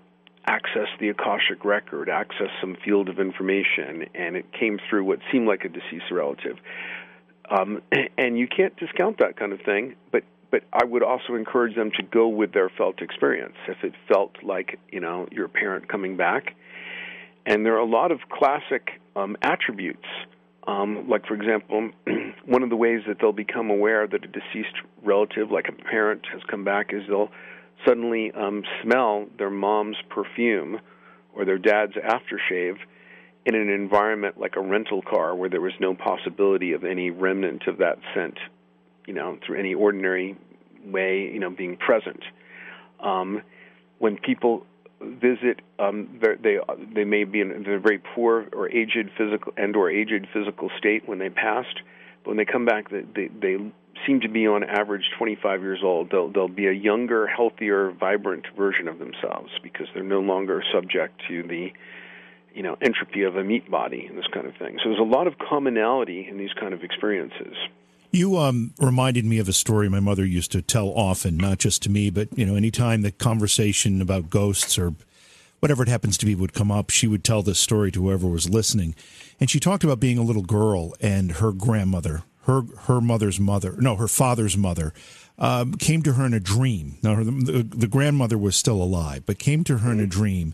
[0.48, 5.48] accessed the akashic record, access some field of information, and it came through what seemed
[5.48, 6.58] like a deceased relative.
[7.50, 7.82] Um,
[8.18, 11.92] and you can't discount that kind of thing, but but I would also encourage them
[11.98, 13.54] to go with their felt experience.
[13.68, 16.56] If it felt like you know your parent coming back,
[17.46, 20.06] and there are a lot of classic um, attributes,
[20.68, 21.92] um, like for example,
[22.46, 26.26] one of the ways that they'll become aware that a deceased relative, like a parent,
[26.32, 27.30] has come back is they'll
[27.86, 30.80] suddenly um, smell their mom's perfume
[31.34, 32.78] or their dad's aftershave
[33.46, 37.68] in an environment like a rental car where there was no possibility of any remnant
[37.68, 38.38] of that scent,
[39.08, 40.38] you know, through any ordinary
[40.86, 42.22] way, you know, being present.
[43.00, 43.42] Um,
[43.98, 44.66] when people
[45.02, 46.58] visit, um, they
[46.94, 51.08] they may be in a very poor or aged physical and or aged physical state
[51.08, 51.82] when they passed.
[52.24, 53.72] But when they come back, they, they, they
[54.06, 56.12] seem to be on average 25 years old.
[56.12, 61.22] They'll they'll be a younger, healthier, vibrant version of themselves because they're no longer subject
[61.28, 61.72] to the
[62.54, 64.78] you know entropy of a meat body and this kind of thing.
[64.84, 67.56] So there's a lot of commonality in these kind of experiences.
[68.12, 71.84] You um, reminded me of a story my mother used to tell often, not just
[71.84, 74.96] to me, but you know, anytime the conversation about ghosts or
[75.60, 78.28] whatever it happens to be would come up, she would tell this story to whoever
[78.28, 78.96] was listening.
[79.40, 83.76] And she talked about being a little girl and her grandmother, her her mother's mother,
[83.78, 84.94] no, her father's mother,
[85.38, 86.98] um, came to her in a dream.
[87.04, 90.54] Now, her, the, the grandmother was still alive, but came to her in a dream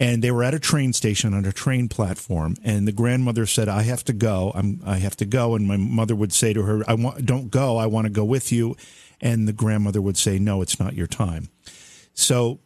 [0.00, 3.68] and they were at a train station on a train platform and the grandmother said
[3.68, 4.52] i have to go.
[4.54, 5.54] I'm, i have to go.
[5.54, 7.76] And my mother would say to her i want don't go.
[7.76, 8.76] I want to go with you.
[9.20, 11.48] And the grandmother would say no it's not your time.
[12.12, 12.60] So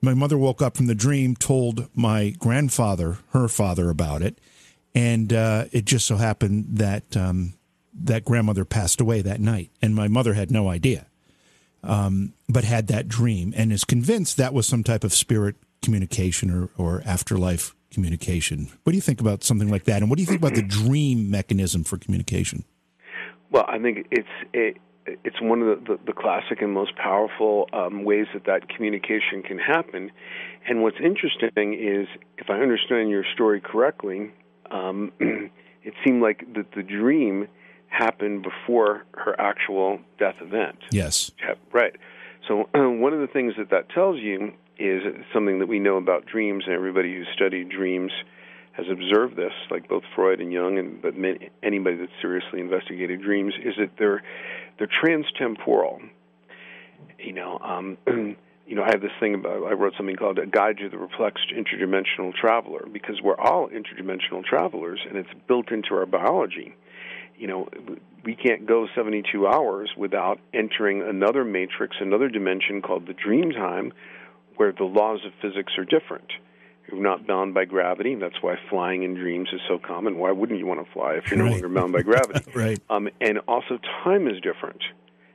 [0.00, 4.38] my mother woke up from the dream told my grandfather her father about it
[4.94, 7.54] and uh, it just so happened that um,
[7.92, 11.06] that grandmother passed away that night and my mother had no idea
[11.82, 16.50] um, but had that dream and is convinced that was some type of spirit communication
[16.50, 18.68] or, or afterlife communication.
[18.84, 20.00] What do you think about something like that?
[20.00, 22.64] And what do you think about the dream mechanism for communication?
[23.50, 24.78] Well, I think it's it,
[25.24, 29.42] it's one of the, the, the, classic and most powerful um, ways that that communication
[29.42, 30.12] can happen.
[30.66, 32.06] And what's interesting is,
[32.38, 34.30] if I understand your story correctly,
[34.70, 37.48] um, it seemed like that the dream
[37.92, 40.78] happened before her actual death event.
[40.90, 41.30] Yes.
[41.72, 41.94] Right.
[42.48, 46.26] So one of the things that that tells you is something that we know about
[46.26, 48.10] dreams, and everybody who's studied dreams
[48.72, 53.22] has observed this, like both Freud and Jung, and but many, anybody that's seriously investigated
[53.22, 54.22] dreams, is that they're
[54.78, 56.00] they're transtemporal.
[57.18, 57.98] You know, um,
[58.66, 60.96] you know, I have this thing about I wrote something called a guide to the
[60.96, 66.74] perplexed interdimensional traveler because we're all interdimensional travelers, and it's built into our biology.
[67.42, 67.68] You know,
[68.24, 73.92] we can't go 72 hours without entering another matrix, another dimension called the dream time,
[74.54, 76.30] where the laws of physics are different.
[76.86, 78.12] You're not bound by gravity.
[78.12, 80.18] And that's why flying in dreams is so common.
[80.18, 81.46] Why wouldn't you want to fly if you're right.
[81.46, 82.48] no longer bound by gravity?
[82.54, 82.78] right.
[82.88, 84.80] Um, and also, time is different.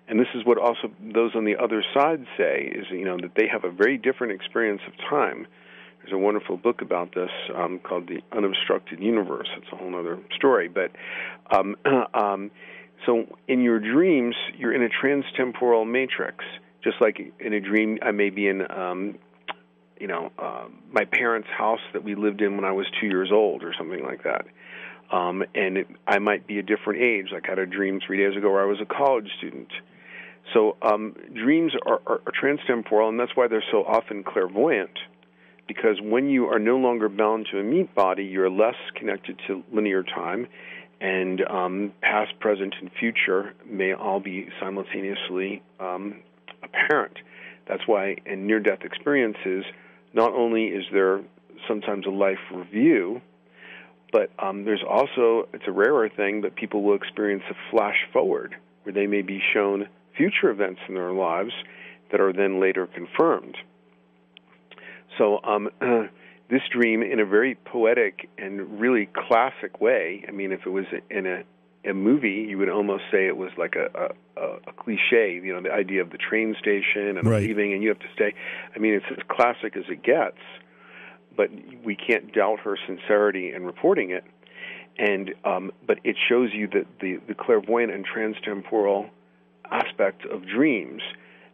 [0.07, 3.31] And this is what also those on the other side say is you know that
[3.35, 5.45] they have a very different experience of time.
[5.99, 9.47] There's a wonderful book about this um, called The Unobstructed Universe.
[9.57, 10.69] It's a whole other story.
[10.69, 10.91] But
[11.51, 11.75] um,
[12.13, 12.51] um,
[13.05, 16.43] so in your dreams, you're in a transtemporal matrix
[16.87, 19.17] just like in a dream, I may be in, um,
[19.99, 23.29] you know, uh, my parents' house that we lived in when I was two years
[23.31, 24.45] old, or something like that.
[25.11, 27.27] Um, and it, I might be a different age.
[27.31, 29.69] Like I had a dream three days ago where I was a college student.
[30.53, 34.97] So um, dreams are, are, are transtemporal, and that's why they're so often clairvoyant.
[35.67, 39.63] Because when you are no longer bound to a meat body, you're less connected to
[39.71, 40.47] linear time,
[41.01, 46.21] and um, past, present, and future may all be simultaneously um,
[46.63, 47.17] apparent.
[47.67, 49.65] That's why in near death experiences,
[50.13, 51.21] not only is there
[51.67, 53.21] sometimes a life review,
[54.11, 58.55] but um, there's also, it's a rarer thing, but people will experience a flash forward
[58.83, 61.51] where they may be shown future events in their lives
[62.11, 63.57] that are then later confirmed.
[65.17, 65.69] So, um,
[66.49, 70.85] this dream, in a very poetic and really classic way, I mean, if it was
[71.09, 71.43] in a
[71.85, 75.39] a movie, you would almost say it was like a, a, a cliche.
[75.41, 77.41] You know, the idea of the train station and right.
[77.41, 78.33] leaving, and you have to stay.
[78.75, 80.37] I mean, it's as classic as it gets.
[81.35, 81.49] But
[81.83, 84.23] we can't doubt her sincerity in reporting it.
[84.97, 89.09] And um, but it shows you that the the clairvoyant and transtemporal
[89.69, 91.01] aspect of dreams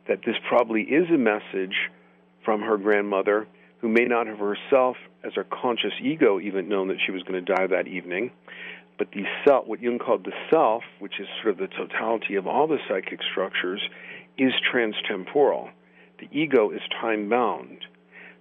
[0.07, 1.75] that this probably is a message
[2.43, 3.47] from her grandmother
[3.83, 7.33] who may not have herself, as her conscious ego, even known that she was going
[7.33, 8.31] to die that evening.
[8.97, 12.47] But the self, what Jung called the self, which is sort of the totality of
[12.47, 13.81] all the psychic structures,
[14.37, 15.69] is transtemporal.
[16.17, 17.79] The ego is time bound.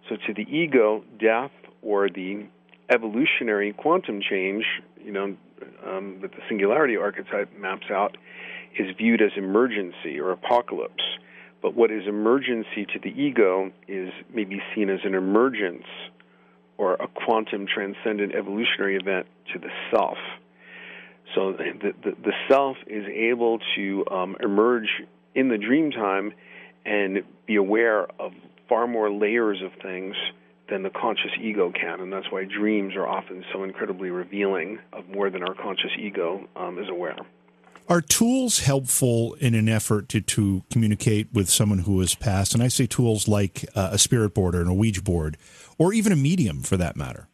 [0.09, 1.51] So to the ego, death
[1.83, 2.47] or the
[2.89, 4.65] evolutionary quantum change,
[5.05, 5.37] you know,
[5.85, 8.17] um, that the singularity archetype maps out,
[8.79, 11.03] is viewed as emergency or apocalypse.
[11.63, 15.87] But what is emergency to the ego is maybe seen as an emergence
[16.77, 20.19] or a quantum transcendent evolutionary event to the self.
[21.35, 24.89] So the, the, the self is able to um, emerge
[25.35, 26.33] in the dream time
[26.85, 28.33] and be aware of
[28.69, 30.17] far more layers of things
[30.69, 35.09] than the conscious ego can, and that's why dreams are often so incredibly revealing of
[35.09, 37.17] more than our conscious ego um, is aware.
[37.93, 42.55] Are tools helpful in an effort to, to communicate with someone who has passed?
[42.55, 45.37] And I say tools like uh, a spirit board or a Ouija board,
[45.77, 47.29] or even a medium for that matter.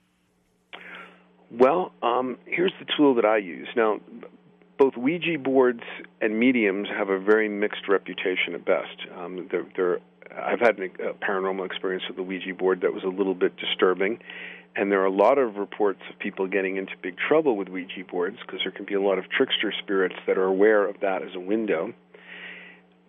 [1.53, 3.69] Well, um, here's the tool that I use.
[3.77, 4.01] Now,
[4.79, 5.85] both Ouija boards
[6.21, 8.99] and mediums have a very mixed reputation at best.
[9.17, 10.01] Um, they're, they're,
[10.37, 14.19] I've had a paranormal experience with the Ouija board that was a little bit disturbing.
[14.77, 18.05] And there are a lot of reports of people getting into big trouble with Ouija
[18.11, 21.23] boards because there can be a lot of trickster spirits that are aware of that
[21.23, 21.93] as a window.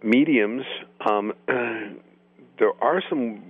[0.01, 0.63] Mediums,
[1.07, 3.43] um, there are some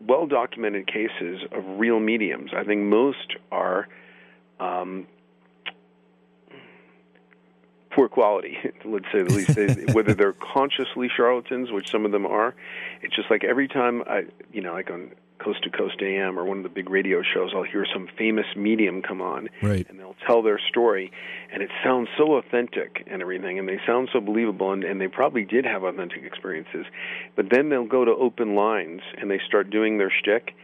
[0.00, 2.50] well documented cases of real mediums.
[2.54, 3.88] I think most are
[4.60, 5.06] um,
[7.94, 9.94] poor quality, let's say the least.
[9.94, 12.54] whether they're consciously charlatans, which some of them are,
[13.02, 15.12] it's just like every time I, you know, like on
[15.44, 18.46] Coast to Coast AM or one of the big radio shows, I'll hear some famous
[18.56, 19.86] medium come on, right.
[19.88, 21.12] and they'll tell their story,
[21.52, 25.08] and it sounds so authentic and everything, and they sound so believable, and, and they
[25.08, 26.86] probably did have authentic experiences.
[27.36, 30.54] But then they'll go to open lines and they start doing their shtick,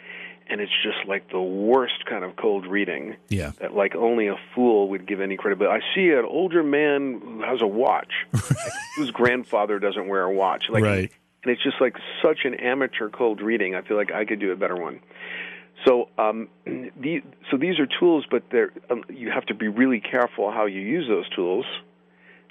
[0.48, 3.16] and it's just like the worst kind of cold reading.
[3.28, 3.52] Yeah.
[3.60, 5.82] That like only a fool would give any credibility.
[5.82, 10.32] I see an older man who has a watch, like, whose grandfather doesn't wear a
[10.32, 10.64] watch.
[10.70, 11.12] Like right
[11.42, 13.74] and it's just like such an amateur cold reading.
[13.74, 15.00] I feel like I could do a better one.
[15.86, 18.42] So, um, the, so these are tools, but
[18.90, 21.64] um, you have to be really careful how you use those tools,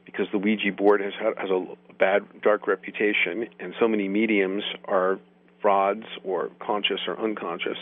[0.06, 1.66] because the Ouija board has has a
[2.00, 5.20] bad dark reputation, and so many mediums are
[5.62, 7.78] frauds or conscious or unconscious.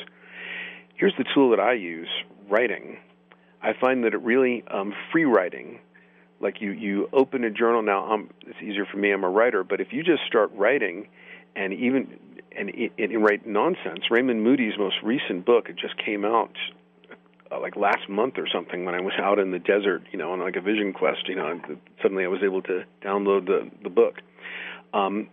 [0.95, 2.10] Here's the tool that I use:
[2.49, 2.97] writing.
[3.62, 5.80] I find that it really um, free writing
[6.40, 7.82] like you you open a journal.
[7.82, 9.12] Now I'm, it's easier for me.
[9.12, 9.64] I'm a writer.
[9.64, 11.08] But if you just start writing
[11.56, 12.20] and even
[12.58, 16.56] and, and write nonsense raymond moody's most recent book it just came out
[17.52, 20.32] uh, like last month or something when i was out in the desert you know
[20.32, 23.70] on like a vision quest you know and suddenly i was able to download the
[23.84, 24.16] the book.
[24.94, 25.30] Um,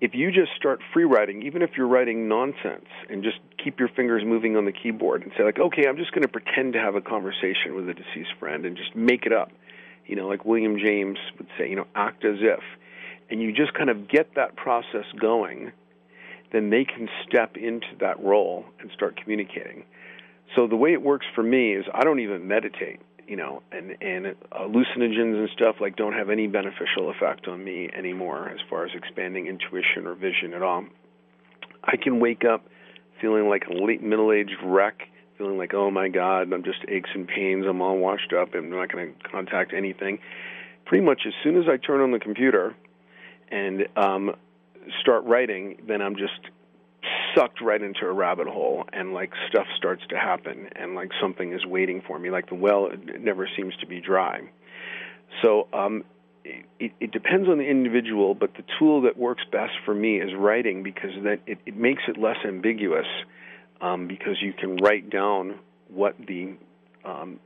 [0.00, 3.88] if you just start free writing, even if you're writing nonsense, and just keep your
[3.88, 6.78] fingers moving on the keyboard and say, like, okay, I'm just going to pretend to
[6.78, 9.50] have a conversation with a deceased friend and just make it up
[10.08, 12.60] you know, like William James would say, you know, act as if,
[13.30, 15.70] and you just kind of get that process going,
[16.50, 19.84] then they can step into that role and start communicating.
[20.56, 23.96] So the way it works for me is I don't even meditate, you know, and
[24.00, 28.86] and hallucinogens and stuff like don't have any beneficial effect on me anymore as far
[28.86, 30.84] as expanding intuition or vision at all.
[31.84, 32.66] I can wake up
[33.20, 35.07] feeling like a late middle-aged wreck
[35.38, 38.70] feeling like, oh my God, I'm just aches and pains, I'm all washed up, I'm
[38.70, 40.18] not going to contact anything.
[40.84, 42.74] Pretty much as soon as I turn on the computer
[43.50, 44.34] and um,
[45.00, 46.50] start writing, then I'm just
[47.34, 51.52] sucked right into a rabbit hole and like stuff starts to happen and like something
[51.52, 52.30] is waiting for me.
[52.30, 54.40] Like the well never seems to be dry.
[55.42, 56.04] So um
[56.44, 60.30] it, it depends on the individual but the tool that works best for me is
[60.34, 63.06] writing because that it, it makes it less ambiguous
[63.80, 65.58] um, because you can write down
[65.88, 66.54] what the
[67.04, 67.38] um,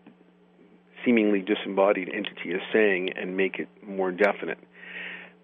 [1.05, 4.59] seemingly disembodied entity is saying and make it more definite.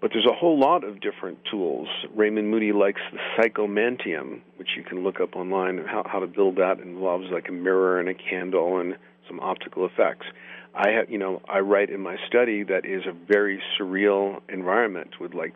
[0.01, 1.89] But there's a whole lot of different tools.
[2.14, 5.84] Raymond Moody likes the psychomanteum, which you can look up online.
[5.86, 9.84] How, how to build that involves like a mirror and a candle and some optical
[9.84, 10.26] effects.
[10.74, 15.14] I have, you know, I write in my study that is a very surreal environment
[15.20, 15.55] with like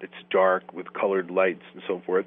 [0.00, 2.26] it's dark with colored lights and so forth.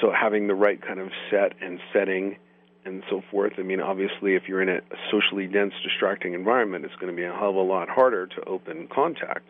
[0.00, 2.36] So having the right kind of set and setting
[2.84, 3.52] and so forth.
[3.58, 4.80] I mean, obviously, if you're in a
[5.10, 8.44] socially dense, distracting environment, it's going to be a hell of a lot harder to
[8.46, 9.46] open contact.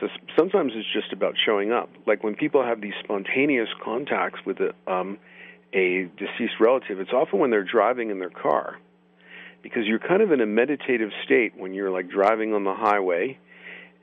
[0.00, 1.90] So sometimes it's just about showing up.
[2.06, 5.18] Like when people have these spontaneous contacts with a, um,
[5.72, 8.78] a deceased relative, it's often when they're driving in their car,
[9.62, 13.38] because you're kind of in a meditative state when you're like driving on the highway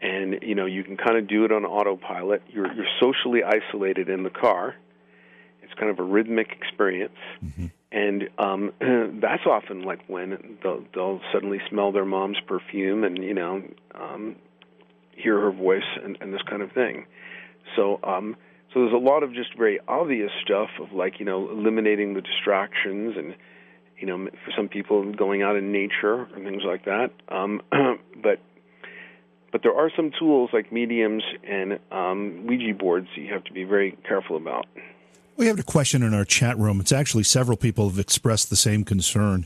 [0.01, 2.43] and you know you can kind of do it on autopilot.
[2.49, 4.75] You're you're socially isolated in the car.
[5.61, 7.67] It's kind of a rhythmic experience, mm-hmm.
[7.91, 8.73] and um,
[9.21, 13.63] that's often like when they'll, they'll suddenly smell their mom's perfume and you know
[13.95, 14.35] um,
[15.11, 17.07] hear her voice and, and this kind of thing.
[17.75, 18.35] So um,
[18.73, 22.21] so there's a lot of just very obvious stuff of like you know eliminating the
[22.21, 23.35] distractions and
[23.97, 27.11] you know for some people going out in nature and things like that.
[27.29, 27.61] Um,
[28.21, 28.39] but
[29.55, 33.53] but there are some tools like mediums and um, Ouija boards that you have to
[33.53, 34.65] be very careful about.
[35.37, 36.81] We have a question in our chat room.
[36.81, 39.45] It's actually several people have expressed the same concern,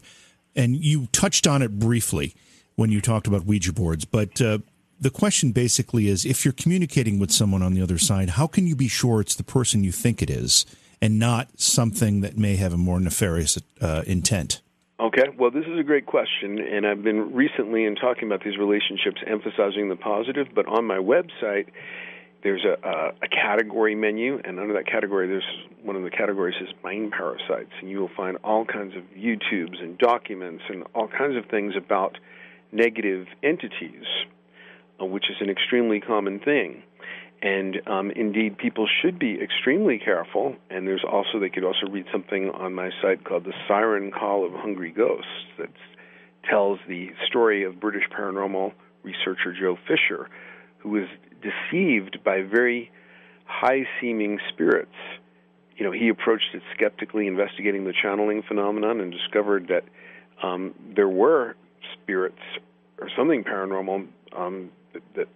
[0.55, 2.33] and you touched on it briefly
[2.75, 4.03] when you talked about Ouija boards.
[4.03, 4.57] But uh,
[4.99, 8.65] the question basically is if you're communicating with someone on the other side, how can
[8.65, 10.65] you be sure it's the person you think it is
[10.99, 14.61] and not something that may have a more nefarious uh, intent?
[14.99, 18.57] Okay, well, this is a great question, and I've been recently in talking about these
[18.57, 21.67] relationships emphasizing the positive, but on my website,
[22.43, 25.47] there's a, a, a category menu, and under that category, there's
[25.83, 29.81] one of the categories is mind parasites, and you will find all kinds of YouTubes
[29.81, 32.17] and documents and all kinds of things about
[32.73, 34.03] negative entities
[35.01, 36.83] uh, which is an extremely common thing.
[37.41, 40.55] And um, indeed, people should be extremely careful.
[40.69, 44.45] And there's also, they could also read something on my site called The Siren Call
[44.45, 45.27] of Hungry Ghosts
[45.57, 45.69] that
[46.49, 48.73] tells the story of British paranormal
[49.03, 50.29] researcher Joe Fisher,
[50.79, 51.07] who was
[51.41, 52.91] deceived by very
[53.45, 54.95] high seeming spirits.
[55.77, 59.85] You know, he approached it skeptically, investigating the channeling phenomenon, and discovered that
[60.43, 61.55] um, there were
[61.93, 62.41] spirits
[62.99, 65.27] or something paranormal um, that, that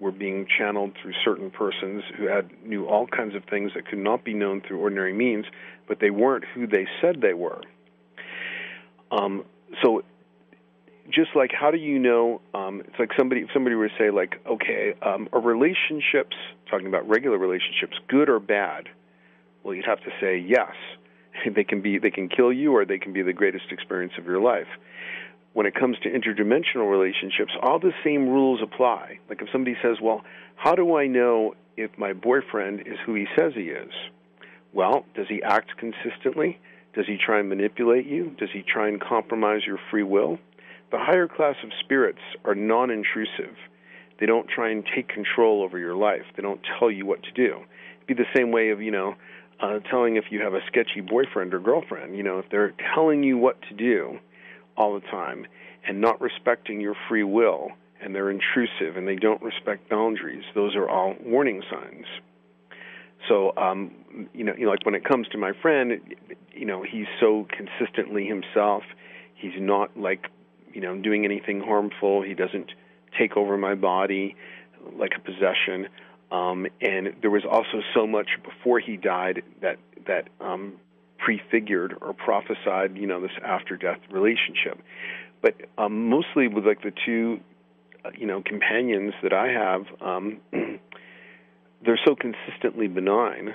[0.00, 3.98] were being channeled through certain persons who had knew all kinds of things that could
[3.98, 5.46] not be known through ordinary means,
[5.86, 7.60] but they weren't who they said they were.
[9.10, 9.44] Um,
[9.82, 10.02] so,
[11.10, 12.40] just like how do you know?
[12.54, 16.36] Um, it's like somebody if somebody were to say like, okay, um, are relationships
[16.70, 18.88] talking about regular relationships good or bad?
[19.62, 20.72] Well, you'd have to say yes.
[21.54, 24.26] they can be they can kill you or they can be the greatest experience of
[24.26, 24.68] your life
[25.58, 29.18] when it comes to interdimensional relationships, all the same rules apply.
[29.28, 30.22] Like if somebody says, Well,
[30.54, 33.90] how do I know if my boyfriend is who he says he is?
[34.72, 36.60] Well, does he act consistently?
[36.94, 38.36] Does he try and manipulate you?
[38.38, 40.38] Does he try and compromise your free will?
[40.92, 43.56] The higher class of spirits are non intrusive.
[44.20, 46.22] They don't try and take control over your life.
[46.36, 47.64] They don't tell you what to do.
[47.96, 49.16] It'd be the same way of, you know,
[49.58, 52.16] uh, telling if you have a sketchy boyfriend or girlfriend.
[52.16, 54.20] You know, if they're telling you what to do,
[54.78, 55.46] all the time
[55.86, 60.44] and not respecting your free will and they're intrusive and they don't respect boundaries.
[60.54, 62.06] Those are all warning signs.
[63.28, 66.00] So um you know, you know like when it comes to my friend
[66.54, 68.84] you know he's so consistently himself.
[69.34, 70.28] He's not like
[70.72, 72.22] you know doing anything harmful.
[72.22, 72.70] He doesn't
[73.18, 74.36] take over my body
[74.96, 75.88] like a possession.
[76.30, 80.74] Um and there was also so much before he died that that um
[81.18, 84.78] prefigured or prophesied, you know, this after death relationship.
[85.42, 87.40] But um, mostly with like the two,
[88.04, 90.40] uh, you know, companions that I have, um,
[91.84, 93.54] they're so consistently benign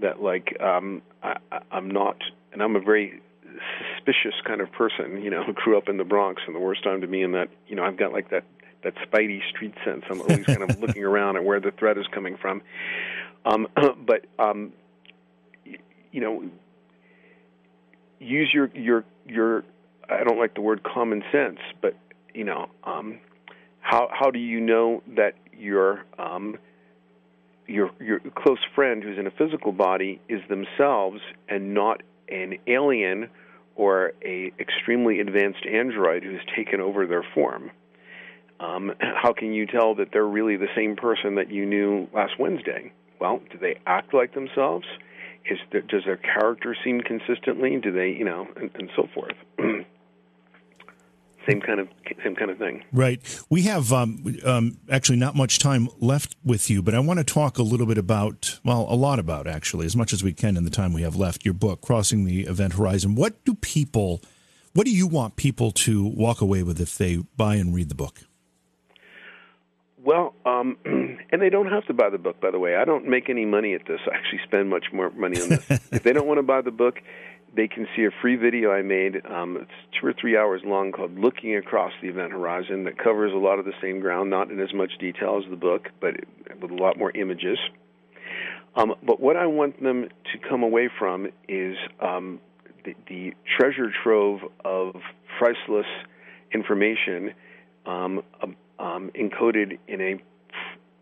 [0.00, 1.36] that like um, I,
[1.70, 2.16] I'm not,
[2.52, 3.22] and I'm a very
[3.80, 6.84] suspicious kind of person, you know, who grew up in the Bronx, and the worst
[6.84, 8.44] time to be in that, you know, I've got like that
[8.84, 10.04] that spidey street sense.
[10.10, 12.62] I'm always kind of looking around at where the threat is coming from.
[13.44, 13.66] Um,
[14.06, 14.72] but um,
[15.64, 16.44] you know,
[18.18, 19.64] use your your your
[20.08, 21.96] I don't like the word common sense, but
[22.34, 23.18] you know, um,
[23.80, 26.58] how how do you know that your um,
[27.66, 33.28] your your close friend who's in a physical body is themselves and not an alien
[33.74, 37.70] or a extremely advanced android who's taken over their form?
[38.58, 42.38] Um, how can you tell that they're really the same person that you knew last
[42.38, 42.92] Wednesday?
[43.20, 44.86] Well, do they act like themselves?
[45.50, 47.78] Is there, does their character seem consistently?
[47.82, 49.34] Do they, you know, and, and so forth.
[51.48, 51.88] same kind of
[52.24, 52.84] same kind of thing.
[52.92, 53.20] Right.
[53.48, 57.24] We have um, um, actually not much time left with you, but I want to
[57.24, 60.56] talk a little bit about, well, a lot about actually, as much as we can
[60.56, 61.44] in the time we have left.
[61.44, 63.14] Your book, Crossing the Event Horizon.
[63.14, 64.22] What do people?
[64.72, 67.94] What do you want people to walk away with if they buy and read the
[67.94, 68.20] book?
[70.06, 72.76] Well, um, and they don't have to buy the book, by the way.
[72.76, 74.00] I don't make any money at this.
[74.10, 75.68] I actually spend much more money on this.
[75.90, 77.00] if they don't want to buy the book,
[77.54, 79.26] they can see a free video I made.
[79.26, 83.32] Um, it's two or three hours long called Looking Across the Event Horizon that covers
[83.32, 86.14] a lot of the same ground, not in as much detail as the book, but
[86.62, 87.58] with a lot more images.
[88.76, 92.38] Um, but what I want them to come away from is um,
[92.84, 94.94] the, the treasure trove of
[95.38, 95.86] priceless
[96.52, 97.32] information
[98.78, 100.22] um, encoded in a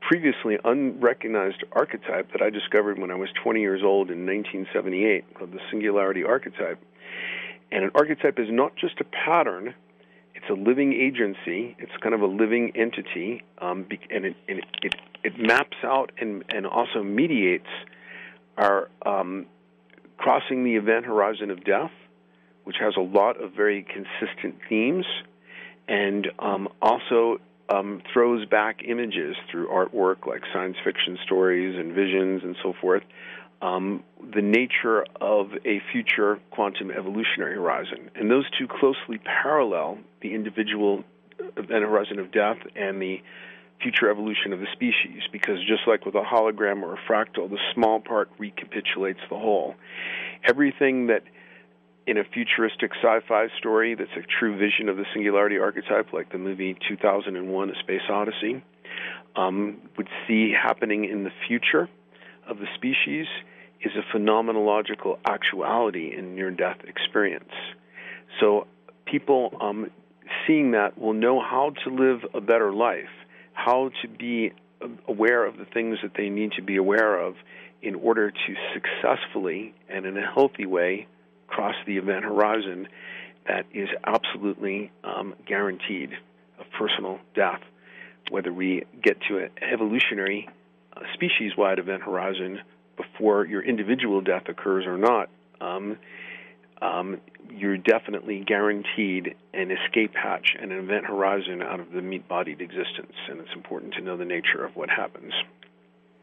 [0.01, 5.53] previously unrecognized archetype that I discovered when I was 20 years old in 1978 called
[5.53, 6.79] the singularity archetype.
[7.73, 9.75] And an archetype is not just a pattern,
[10.35, 14.95] it's a living agency, it's kind of a living entity, um, and, it, and it,
[15.23, 17.69] it, maps out and, and also mediates
[18.59, 19.47] our um,
[20.19, 21.91] crossing the event horizon of death,
[22.65, 25.07] which has a lot of very consistent themes,
[25.89, 32.43] and um, also um, throws back images through artwork like science fiction stories and visions
[32.43, 33.03] and so forth.
[33.63, 34.03] Um,
[34.35, 38.11] the nature of a future quantum evolutionary horizon.
[38.15, 41.05] And those two closely parallel the individual
[41.57, 43.23] event horizon of death and the
[43.83, 47.59] future evolution of the species because just like with a hologram or a fractal, the
[47.75, 49.75] small part recapitulates the whole.
[50.45, 51.23] Everything that
[52.07, 56.39] in a futuristic sci-fi story that's a true vision of the singularity archetype, like the
[56.39, 58.63] movie 2001: A Space Odyssey,
[59.37, 61.89] um, would see happening in the future
[62.49, 63.27] of the species
[63.81, 67.53] is a phenomenological actuality in near-death experience.
[68.41, 68.67] So
[69.05, 69.91] people um,
[70.47, 73.11] seeing that will know how to live a better life,
[73.53, 74.53] how to be
[75.09, 77.35] aware of the things that they need to be aware of
[77.83, 81.07] in order to successfully and in a healthy way
[81.55, 82.89] cross the event horizon
[83.47, 86.11] that is absolutely um, guaranteed
[86.59, 87.61] of personal death.
[88.31, 90.49] Whether we get to an evolutionary,
[90.97, 92.61] uh, species wide event horizon
[92.97, 95.29] before your individual death occurs or not,
[95.61, 95.97] um,
[96.83, 102.27] um, you're definitely guaranteed an escape hatch and an event horizon out of the meat
[102.27, 103.15] bodied existence.
[103.29, 105.33] And it's important to know the nature of what happens.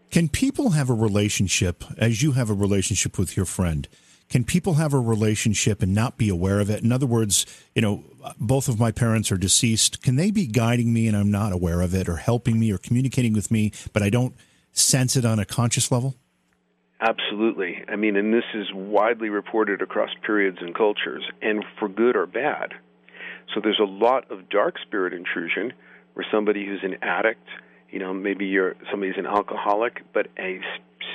[0.09, 3.87] Can people have a relationship, as you have a relationship with your friend?
[4.31, 6.81] Can people have a relationship and not be aware of it?
[6.81, 8.05] In other words, you know,
[8.39, 10.01] both of my parents are deceased.
[10.01, 12.77] Can they be guiding me and I'm not aware of it, or helping me, or
[12.77, 14.33] communicating with me, but I don't
[14.71, 16.15] sense it on a conscious level?
[17.01, 17.83] Absolutely.
[17.89, 22.25] I mean, and this is widely reported across periods and cultures, and for good or
[22.25, 22.73] bad.
[23.53, 25.73] So there's a lot of dark spirit intrusion
[26.13, 27.47] where somebody who's an addict,
[27.89, 30.61] you know, maybe you're somebody's an alcoholic, but a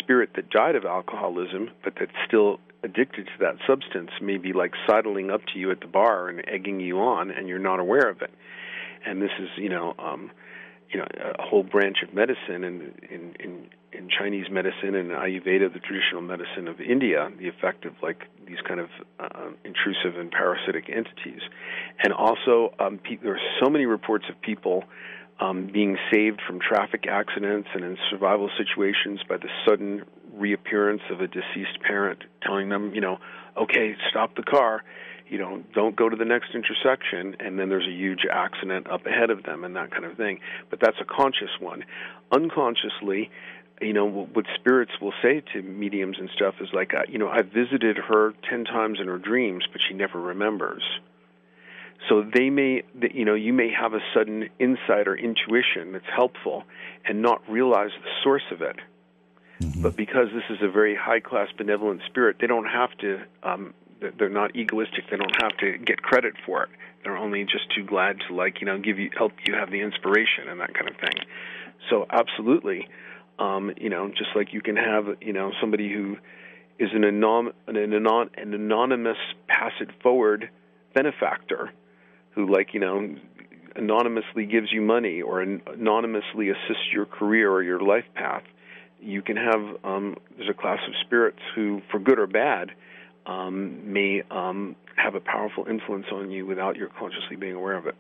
[0.01, 4.73] spirit that died of alcoholism, but that's still addicted to that substance, may be like
[4.89, 8.09] sidling up to you at the bar and egging you on, and you're not aware
[8.09, 8.31] of it.
[9.05, 10.31] And this is, you know, um,
[10.93, 11.07] you know,
[11.39, 16.21] a whole branch of medicine in in in in Chinese medicine and Ayurveda, the traditional
[16.21, 21.41] medicine of India, the effect of like these kind of uh, intrusive and parasitic entities,
[22.03, 24.85] and also um, pe- there are so many reports of people
[25.41, 31.21] um, being saved from traffic accidents and in survival situations by the sudden reappearance of
[31.21, 33.19] a deceased parent, telling them, you know,
[33.57, 34.83] okay, stop the car
[35.29, 39.05] you know, don't go to the next intersection, and then there's a huge accident up
[39.07, 40.39] ahead of them, and that kind of thing.
[40.71, 41.85] But that's a conscious one.
[42.31, 43.31] Unconsciously,
[43.81, 47.29] you know what spirits will say to mediums and stuff is like uh, you know
[47.29, 50.83] i visited her 10 times in her dreams but she never remembers
[52.09, 52.83] so they may
[53.13, 56.65] you know you may have a sudden insight or intuition that's helpful
[57.05, 58.77] and not realize the source of it.
[59.61, 59.81] Mm-hmm.
[59.81, 63.73] but because this is a very high class benevolent spirit they don't have to um
[64.19, 65.05] they're not egoistic.
[65.11, 66.69] They don't have to get credit for it.
[67.03, 69.81] They're only just too glad to like you know give you help you have the
[69.81, 71.25] inspiration and that kind of thing.
[71.89, 72.87] So absolutely
[73.39, 76.17] um, you know, just like you can have, you know, somebody who
[76.79, 80.51] is an, anon- an, anon- an anonymous pass it forward
[80.95, 81.71] benefactor
[82.37, 83.17] who, like, you know,
[83.75, 88.45] anonymously gives you money or anonymously assists your career or your life path.
[89.01, 92.71] You can have, um, there's a class of spirits who, for good or bad,
[93.27, 97.87] um, may um, have a powerful influence on you without your consciously being aware of
[97.87, 97.97] it.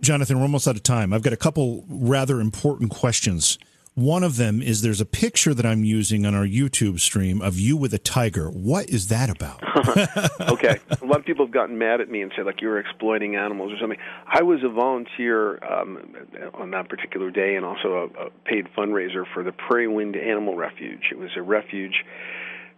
[0.00, 1.12] Jonathan, we're almost out of time.
[1.12, 3.58] I've got a couple rather important questions.
[3.98, 7.58] One of them is there's a picture that I'm using on our YouTube stream of
[7.58, 8.48] you with a tiger.
[8.48, 9.60] What is that about?
[10.52, 10.78] okay.
[11.02, 13.72] A lot of people have gotten mad at me and said, like, you're exploiting animals
[13.72, 13.98] or something.
[14.24, 16.14] I was a volunteer um,
[16.54, 20.54] on that particular day and also a, a paid fundraiser for the Prairie Wind Animal
[20.54, 21.08] Refuge.
[21.10, 22.04] It was a refuge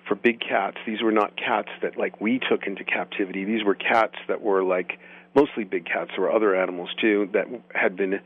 [0.09, 0.79] for big cats.
[0.87, 3.45] These were not cats that, like, we took into captivity.
[3.45, 4.99] These were cats that were, like,
[5.35, 6.13] mostly big cats.
[6.17, 8.21] There were other animals too that had been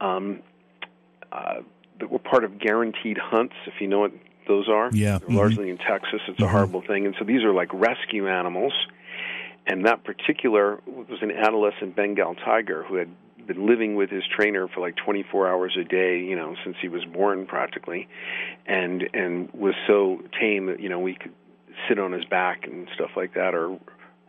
[0.00, 0.40] um,
[1.30, 1.60] uh,
[2.00, 3.54] that were part of guaranteed hunts.
[3.66, 4.12] If you know what
[4.48, 5.36] those are, yeah, mm-hmm.
[5.36, 6.20] largely in Texas.
[6.26, 6.44] It's mm-hmm.
[6.44, 8.72] a horrible thing, and so these are like rescue animals.
[9.66, 13.10] And that particular was an adolescent Bengal tiger who had
[13.46, 16.88] been living with his trainer for like 24 hours a day, you know, since he
[16.88, 18.08] was born practically,
[18.66, 21.32] and and was so tame that you know we could
[21.88, 23.78] sit on his back and stuff like that, or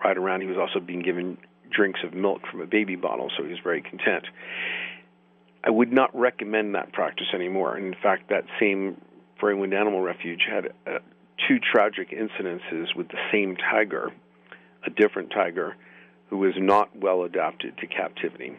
[0.04, 0.42] ride around.
[0.42, 1.38] He was also being given
[1.72, 4.26] drinks of milk from a baby bottle, so he was very content.
[5.64, 7.78] I would not recommend that practice anymore.
[7.78, 9.00] In fact, that same
[9.38, 11.00] Prairie Wind Animal Refuge had uh,
[11.48, 14.12] two tragic incidences with the same tiger,
[14.86, 15.76] a different tiger,
[16.30, 18.58] who was not well adapted to captivity.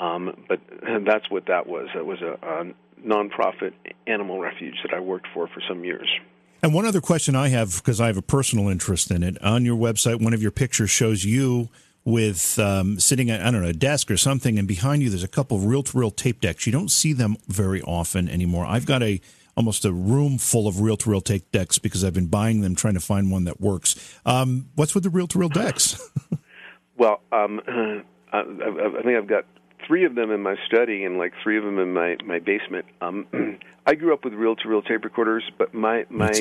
[0.00, 0.60] Um, but
[1.06, 1.88] that's what that was.
[1.94, 2.64] It was a, a
[3.06, 3.72] nonprofit
[4.06, 6.08] animal refuge that I worked for for some years.
[6.62, 9.64] And one other question I have, because I have a personal interest in it, on
[9.64, 11.68] your website, one of your pictures shows you
[12.06, 15.24] with um, sitting at I don't know a desk or something, and behind you there's
[15.24, 16.64] a couple of reel-to-reel tape decks.
[16.64, 18.64] You don't see them very often anymore.
[18.64, 19.20] I've got a
[19.56, 23.00] almost a room full of reel-to-reel tape decks because I've been buying them, trying to
[23.00, 24.18] find one that works.
[24.24, 25.98] Um, what's with the reel-to-reel decks?
[26.96, 27.60] well, um,
[28.32, 29.44] I, I think I've got
[29.86, 32.86] three of them in my study and like three of them in my my basement.
[33.00, 33.26] Um,
[33.86, 36.32] I grew up with reel-to-reel tape recorders, but my my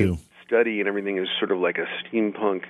[0.45, 2.65] study and everything is sort of like a steampunk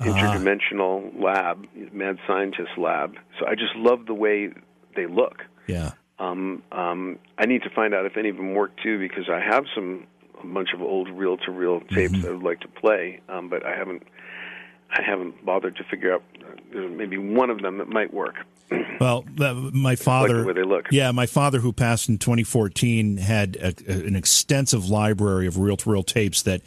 [0.00, 3.14] interdimensional uh lab, mad scientist lab.
[3.38, 4.50] So I just love the way
[4.96, 5.44] they look.
[5.66, 5.92] Yeah.
[6.18, 9.40] Um, um, I need to find out if any of them work too because I
[9.40, 10.06] have some
[10.42, 12.26] a bunch of old reel-to-reel tapes mm-hmm.
[12.26, 14.04] I would like to play, um, but I haven't
[14.90, 16.22] I haven't bothered to figure out.
[16.74, 18.36] Uh, maybe one of them that might work.
[19.00, 20.38] Well, my father.
[20.38, 20.86] Like the they look.
[20.90, 26.02] Yeah, my father, who passed in 2014, had a, a, an extensive library of reel-to-reel
[26.02, 26.62] tapes that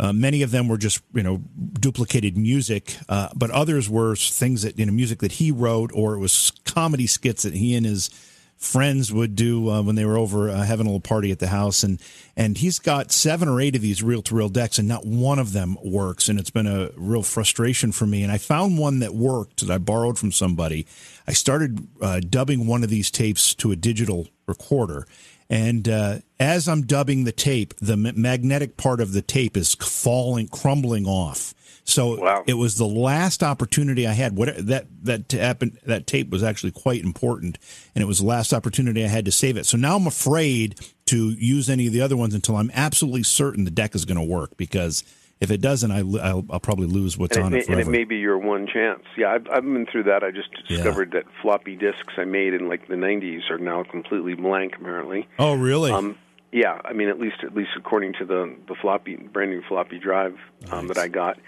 [0.00, 1.38] uh, many of them were just you know
[1.74, 6.14] duplicated music, uh, but others were things that you know music that he wrote, or
[6.14, 8.10] it was comedy skits that he and his
[8.56, 11.48] friends would do uh, when they were over uh, having a little party at the
[11.48, 11.82] house.
[11.82, 12.00] And
[12.36, 15.38] and he's got seven or eight of these reel to reel decks, and not one
[15.38, 16.28] of them works.
[16.28, 18.22] And it's been a real frustration for me.
[18.22, 20.86] And I found one that worked that I borrowed from somebody.
[21.28, 25.06] I started uh, dubbing one of these tapes to a digital recorder
[25.50, 30.48] and uh, as I'm dubbing the tape, the magnetic part of the tape is falling,
[30.48, 31.54] crumbling off.
[31.84, 32.44] So wow.
[32.46, 34.36] it was the last opportunity I had.
[34.36, 37.58] What that that happened, that tape was actually quite important,
[37.94, 39.66] and it was the last opportunity I had to save it.
[39.66, 43.64] So now I'm afraid to use any of the other ones until I'm absolutely certain
[43.64, 45.04] the deck is going to work because
[45.40, 47.80] if it doesn't, I, will I'll probably lose what's and on it, it forever.
[47.80, 49.02] And it may be your one chance.
[49.16, 50.22] Yeah, I've, I've been through that.
[50.22, 51.20] I just discovered yeah.
[51.20, 54.74] that floppy disks I made in like the 90s are now completely blank.
[54.76, 55.28] Apparently.
[55.38, 55.92] Oh, really?
[55.92, 56.16] Um,
[56.52, 59.98] yeah, I mean, at least at least according to the the floppy brand new floppy
[59.98, 60.36] drive
[60.70, 60.96] um, nice.
[60.96, 61.38] that I got.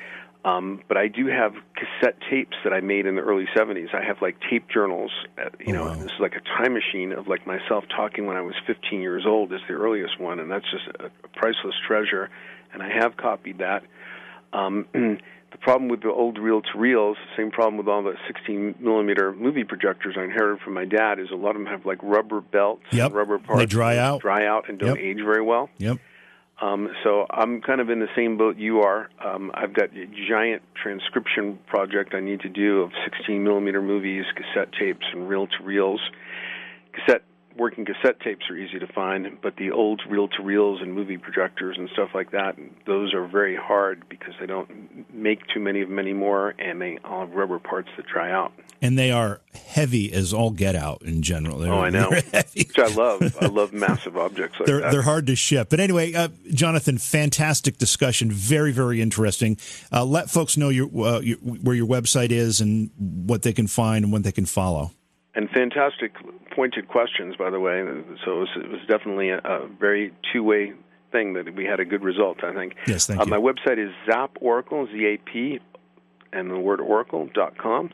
[0.44, 3.92] Um, but I do have cassette tapes that I made in the early 70s.
[3.92, 5.10] I have like tape journals.
[5.36, 5.94] Uh, you oh, know, wow.
[5.94, 9.24] this is like a time machine of like myself talking when I was 15 years
[9.26, 12.30] old is the earliest one, and that's just a, a priceless treasure.
[12.72, 13.82] And I have copied that.
[14.52, 14.86] Um,
[15.56, 20.16] the problem with the old reel-to-reels, same problem with all the 16 millimeter movie projectors
[20.18, 23.12] I inherited from my dad, is a lot of them have like rubber belts, yep.
[23.12, 23.60] rubber parts.
[23.60, 25.04] They dry out, dry out, and don't yep.
[25.04, 25.70] age very well.
[25.78, 25.98] Yep.
[26.60, 29.10] Um, so I'm kind of in the same boat you are.
[29.22, 34.24] Um, I've got a giant transcription project I need to do of 16 millimeter movies,
[34.34, 36.00] cassette tapes, and reel to reels.
[36.94, 37.22] Cassette
[37.56, 41.16] working cassette tapes are easy to find, but the old reel to reels and movie
[41.16, 42.56] projectors and stuff like that,
[42.86, 46.98] those are very hard because they don't make too many of them anymore, and they
[47.04, 48.52] all have rubber parts that dry out.
[48.82, 51.58] And they are heavy as all get out in general.
[51.58, 52.10] They're, oh, I know.
[52.54, 53.36] Which I love.
[53.40, 54.92] I love massive objects like they're, that.
[54.92, 55.70] They're hard to ship.
[55.70, 58.30] But anyway, uh, Jonathan, fantastic discussion.
[58.30, 59.56] Very, very interesting.
[59.90, 63.66] Uh, let folks know your, uh, your, where your website is and what they can
[63.66, 64.92] find and what they can follow
[65.36, 66.12] and fantastic
[66.54, 67.84] pointed questions, by the way.
[68.24, 70.72] So it was, it was definitely a, a very two-way
[71.12, 72.42] thing that we had a good result.
[72.42, 72.74] I think.
[72.88, 73.30] Yes, thank uh, you.
[73.30, 75.60] My website is Zap Oracle, Z-A-P,
[76.32, 77.90] and the word Oracle dot com.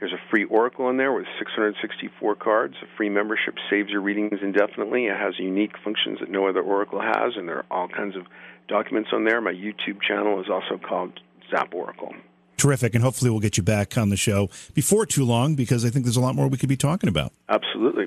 [0.00, 2.74] There's a free Oracle in there with 664 cards.
[2.82, 5.06] A free membership saves your readings indefinitely.
[5.06, 8.22] It has unique functions that no other Oracle has, and there are all kinds of
[8.68, 9.40] documents on there.
[9.40, 11.18] My YouTube channel is also called
[11.50, 12.14] Zap Oracle
[12.58, 12.94] terrific.
[12.94, 16.04] And hopefully we'll get you back on the show before too long because I think
[16.04, 17.32] there's a lot more we could be talking about.
[17.48, 18.06] Absolutely.